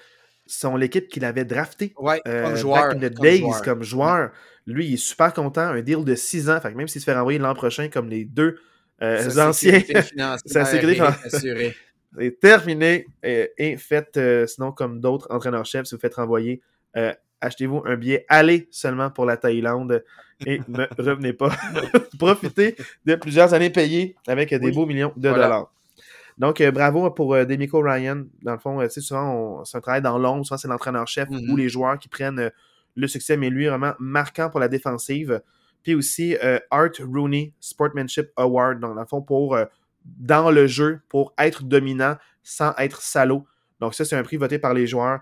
[0.50, 1.94] Sont l'équipe qu'il avait drafté.
[1.98, 2.88] Ouais, euh, comme joueur.
[2.88, 4.32] Back in the days, comme joueur.
[4.66, 5.62] Lui, il est super content.
[5.62, 6.62] Un deal de 6 ans.
[6.62, 8.58] Fait que même s'il se fait renvoyer l'an prochain, comme les deux
[9.02, 9.82] euh, anciens.
[10.46, 11.74] Sa sécurité financière.
[12.18, 16.62] C'est terminé et, et faites, euh, sinon, comme d'autres entraîneurs-chefs, si vous faites renvoyer,
[17.42, 20.02] achetez-vous un billet aller seulement pour la Thaïlande
[20.46, 21.50] et ne revenez pas.
[22.20, 22.76] Profitez
[23.06, 25.70] de plusieurs années payées avec des beaux millions de dollars.
[26.38, 28.24] Donc, euh, bravo pour euh, Demico Ryan.
[28.44, 30.46] Dans le fond, euh, souvent, c'est un travail dans l'ombre.
[30.46, 31.58] Souvent, c'est l'entraîneur-chef ou mm-hmm.
[31.58, 32.52] les joueurs qui prennent
[32.96, 35.42] le succès, mais lui, vraiment marquant pour la défensive.
[35.84, 36.36] Puis aussi,
[36.70, 38.80] Art Rooney Sportsmanship Award.
[38.80, 39.58] Donc, dans le fond, pour,
[40.06, 43.46] dans le jeu, pour être dominant sans être salaud.
[43.80, 45.22] Donc, ça, c'est un prix voté par les joueurs.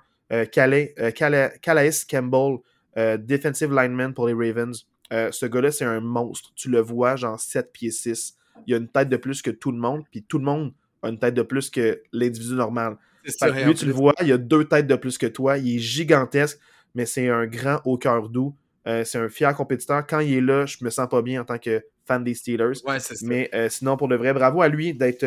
[0.51, 2.57] Calais, Calais Campbell,
[2.95, 4.87] defensive lineman pour les Ravens.
[5.13, 6.51] Euh, ce gars-là, c'est un monstre.
[6.55, 8.37] Tu le vois, genre 7 pieds 6.
[8.67, 11.09] Il a une tête de plus que tout le monde, puis tout le monde a
[11.09, 12.97] une tête de plus que l'individu normal.
[13.23, 15.57] lui, tu le vois, il a deux têtes de plus que toi.
[15.57, 16.59] Il est gigantesque,
[16.93, 18.55] mais c'est un grand au cœur doux.
[18.87, 20.05] Euh, c'est un fier compétiteur.
[20.05, 22.79] Quand il est là, je me sens pas bien en tant que fan des Steelers.
[23.23, 25.25] mais euh, sinon, pour le vrai, bravo à lui d'être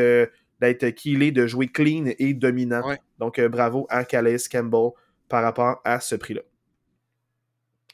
[0.61, 2.83] d'être killé, de jouer clean et dominant.
[3.19, 4.91] Donc, bravo à Calais Campbell
[5.29, 6.43] par rapport à ce prix-là.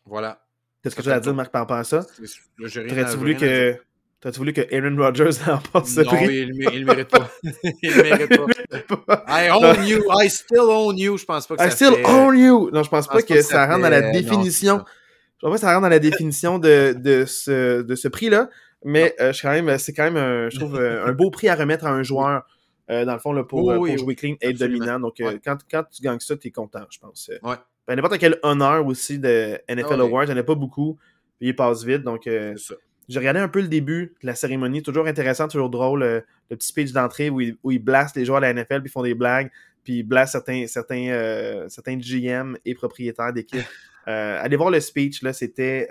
[0.07, 0.43] Voilà.
[0.85, 2.07] Qu'est-ce que tu as à dire, Marc, par rapport à ça?
[2.59, 3.74] T'aurais-tu voulu que.
[4.20, 6.24] T'aurais-tu voulu que Aaron Rodgers remporte ce Non, prix?
[6.39, 7.28] il, mé- il le mérite pas.
[7.82, 9.24] il le mérite pas.
[9.28, 10.03] I own you.
[10.20, 11.18] I still own you.
[11.18, 12.70] Je pense pas que I ça still fait- own you!
[12.72, 14.78] Non, je pense je pense que pas que ça ça rentre dans la non, définition.
[14.78, 14.85] ça.
[15.43, 18.49] Je pense pas que ça rentre dans la définition de, de ce, de ce prix-là,
[18.85, 21.30] mais euh, je suis quand même, c'est quand même, un, je trouve, euh, un beau
[21.30, 22.47] prix à remettre à un joueur,
[22.91, 23.99] euh, dans le fond, là, pour, Oui, euh, oui, pour oui.
[23.99, 25.01] jouer clean et dominant.
[25.01, 25.41] Donc, euh, Ouais.
[25.45, 27.30] quand, quand tu gagnes ça, t'es content, je pense.
[27.30, 27.57] Euh, Ouais.
[27.87, 30.01] Ben, N'importe quel honneur aussi de NFL Ah oui.
[30.01, 30.99] Awards, il n'y en a pas beaucoup,
[31.39, 32.03] puis il passe vite.
[32.03, 32.55] Donc, euh,
[33.09, 36.20] j'ai regardé un peu le début de la cérémonie, toujours intéressant, toujours drôle, euh,
[36.51, 38.93] le petit speech d'entrée où ils, ils blastent les joueurs de la NFL, puis ils
[38.93, 39.51] font des blagues,
[39.82, 43.66] puis ils blastent certains, certains, euh, certains GM et propriétaires d'équipes.
[44.07, 45.89] Allez voir le speech, là, c'était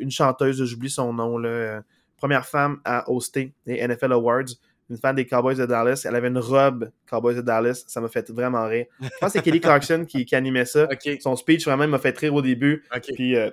[0.00, 1.82] une chanteuse, j'oublie son nom, là,
[2.16, 4.48] première femme à hoster les NFL Awards,
[4.90, 8.08] une fan des Cowboys de Dallas, elle avait une robe Cowboys de Dallas, ça m'a
[8.08, 8.86] fait vraiment rire.
[9.00, 10.88] Je pense que c'est Kelly Clarkson qui, qui animait ça.
[11.20, 12.84] Son speech vraiment m'a fait rire au début.
[13.14, 13.50] Puis euh,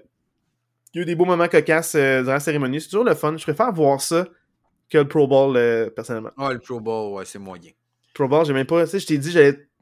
[0.94, 2.80] il y a eu des beaux moments cocasses euh, durant la cérémonie.
[2.80, 3.36] C'est toujours le fun.
[3.36, 4.28] Je préfère voir ça
[4.90, 6.32] que le Pro Bowl, euh, personnellement.
[6.38, 7.72] Ah, le Pro Bowl, ouais, c'est moyen.
[8.14, 8.86] Pro Bowl, j'ai même pas.
[8.86, 9.36] Tu sais, je t'ai dit,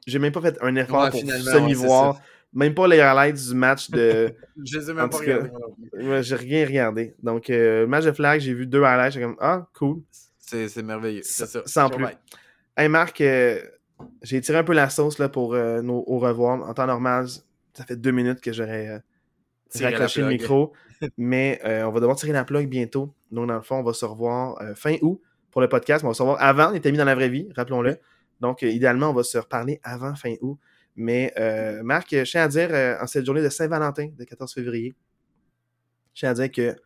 [0.06, 2.14] j'ai même pas fait un effort Ouais, pour semi-voir.
[2.14, 2.20] ouais,
[2.54, 4.34] même pas les highlights du match de.
[4.64, 5.50] Je les ai même pas regardés.
[5.92, 7.14] Ouais, j'ai rien regardé.
[7.22, 9.12] Donc, euh, match de flag, j'ai vu deux highlights.
[9.12, 10.02] J'ai comme, ah, cool.
[10.46, 11.22] C'est merveilleux.
[11.24, 11.62] C'est ça.
[11.66, 12.06] Sans plus.
[12.76, 13.60] Hey Marc, euh,
[14.22, 16.68] j'ai tiré un peu la sauce là, pour euh, nos au revoir.
[16.68, 17.26] En temps normal,
[17.74, 18.98] ça fait deux minutes que j'aurais euh,
[19.80, 20.72] raccroché le micro.
[21.18, 23.14] mais euh, on va devoir tirer la plug bientôt.
[23.30, 25.20] Donc, dans le fond, on va se revoir euh, fin août
[25.50, 26.02] pour le podcast.
[26.02, 26.70] Mais on va se revoir avant.
[26.70, 27.98] On était mis dans la vraie vie, rappelons-le.
[28.40, 30.58] Donc, idéalement, on va se reparler avant fin août.
[30.96, 31.32] Mais
[31.82, 32.70] Marc, je tiens à dire,
[33.00, 34.94] en cette journée de Saint-Valentin, le 14 février,
[36.14, 36.76] je tiens à dire que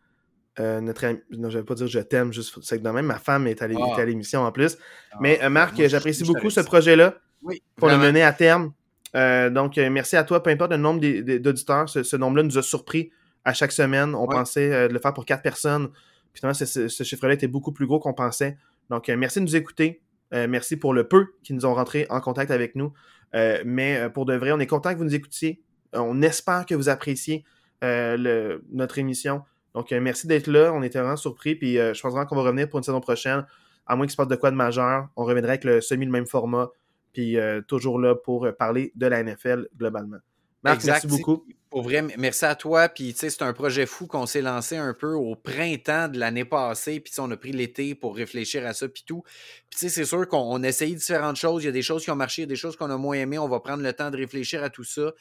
[0.59, 3.05] euh, notre ami, non, je vais pas dire je t'aime, juste c'est que de même,
[3.05, 3.99] ma femme est à Ah.
[4.01, 4.77] à l'émission en plus.
[5.21, 8.33] Mais Ah, euh, Marc, moi, je- j'apprécie beaucoup ce projet-là Oui, pour le mener à
[8.33, 8.73] terme.
[9.15, 10.43] Euh, donc, euh, merci à toi.
[10.43, 10.99] Peu importe le nombre
[11.37, 13.11] d'auditeurs, ce, ce nombre-là nous a surpris
[13.45, 14.13] à chaque semaine.
[14.13, 14.35] On Ouais.
[14.35, 15.89] pensait euh, de le faire pour quatre personnes.
[16.33, 18.57] Puis finalement, ce, chiffre-là était beaucoup plus gros qu'on pensait.
[18.89, 20.01] Donc, euh, merci de nous écouter.
[20.33, 22.93] Euh, merci pour le peu qui nous ont rentré en contact avec nous.
[23.35, 25.61] Euh, mais euh, pour de vrai, on est content que vous nous écoutiez.
[25.95, 27.45] Euh, on espère que vous appréciez
[27.83, 29.41] euh, le- notre émission.
[29.73, 30.71] Donc, euh, merci d'être là.
[30.73, 31.55] On était vraiment surpris.
[31.55, 33.45] Puis, euh, je pense vraiment qu'on va revenir pour une saison prochaine.
[33.85, 36.11] À moins qu'il se passe de quoi de majeur, on reviendrait avec le semi le
[36.11, 36.69] même format.
[37.13, 40.17] Puis, euh, toujours là pour parler de la NFL globalement.
[40.63, 40.91] Marc, Exact.
[40.91, 41.45] merci beaucoup.
[41.69, 42.89] Pour vrai, merci à toi.
[42.89, 46.17] Puis, tu sais, c'est un projet fou qu'on s'est lancé un peu au printemps de
[46.17, 46.99] l'année passée.
[46.99, 49.21] Puis, on a pris l'été pour réfléchir à ça, puis tout.
[49.69, 51.63] Puis, tu sais, c'est sûr qu'on essayé différentes choses.
[51.63, 52.97] Il y a des choses qui ont marché, il y a des choses qu'on a
[52.97, 53.37] moins aimées.
[53.37, 55.13] On va prendre le temps de réfléchir à tout ça.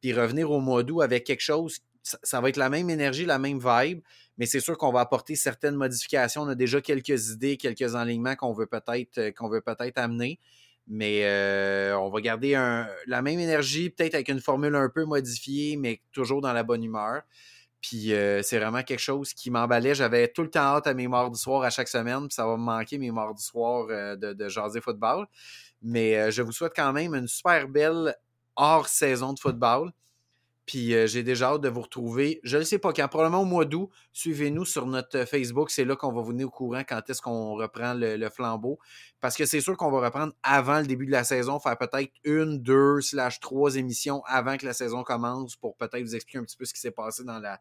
[0.00, 1.80] Puis, revenir au mois d'août avec quelque chose.
[2.22, 4.00] Ça, va être la même énergie, la même vibe.
[4.38, 6.42] Mais c'est sûr qu'on va apporter certaines modifications.
[6.42, 10.38] On a déjà quelques idées, quelques enlignements qu'on veut peut-être euh, qu'on veut peut-être amener.
[10.88, 12.52] Mais euh, on va garder
[13.06, 16.84] la même énergie, peut-être avec une formule un peu modifiée, mais toujours dans la bonne
[16.84, 17.22] humeur.
[17.80, 19.94] Puis euh, c'est vraiment quelque chose qui m'emballait.
[19.94, 22.28] J'avais tout le temps hâte à mes mardis soirs à chaque semaine.
[22.28, 25.26] Puis ça va me manquer mes mardis soirs euh, de, jaser football.
[25.82, 28.16] Mais je vous souhaite quand même une super belle
[28.56, 29.92] hors saison de football.
[30.66, 32.40] Puis euh, j'ai déjà hâte de vous retrouver.
[32.42, 33.88] Je ne sais pas quand, probablement au mois d'août.
[34.12, 35.70] Suivez-nous sur notre Facebook.
[35.70, 38.78] C'est là qu'on va vous tenir au courant quand est-ce qu'on reprend le, le flambeau.
[39.20, 42.10] Parce que c'est sûr qu'on va reprendre avant le début de la saison, faire peut-être
[42.24, 46.44] une, deux, slash trois émissions avant que la saison commence pour peut-être vous expliquer un
[46.44, 47.60] petit peu ce qui s'est passé dans la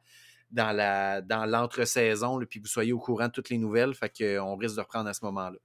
[0.51, 3.93] dans la dans l'entre-saison, puis vous soyez au courant de toutes les nouvelles.
[3.93, 5.57] Fait qu'on risque de reprendre à ce moment-là.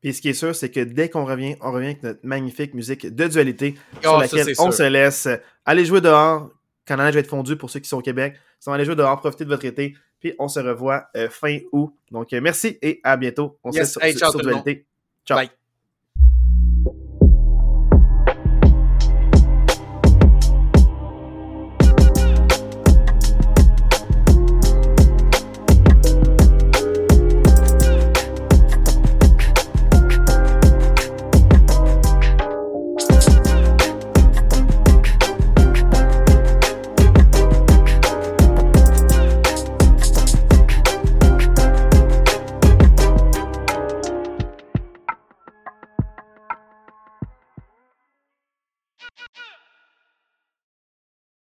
[0.00, 2.74] Puis ce qui est sûr, c'est que dès qu'on revient, on revient avec notre magnifique
[2.74, 4.74] musique de dualité Ah, sur laquelle on sûr.
[4.74, 5.28] se laisse.
[5.66, 6.50] Aller jouer dehors
[6.90, 8.34] quand la neige va être fondue pour ceux qui sont au Québec.
[8.58, 9.94] Si on va aller jouer dehors, profitez de votre été.
[10.18, 11.94] Puis on se revoit euh, fin août.
[12.10, 13.58] Donc euh, merci et à bientôt.
[13.62, 13.94] On Yes.
[13.94, 14.86] se Hey, sur, ciao sur dualité.
[15.24, 15.38] Ciao.
[15.38, 15.59] Bye.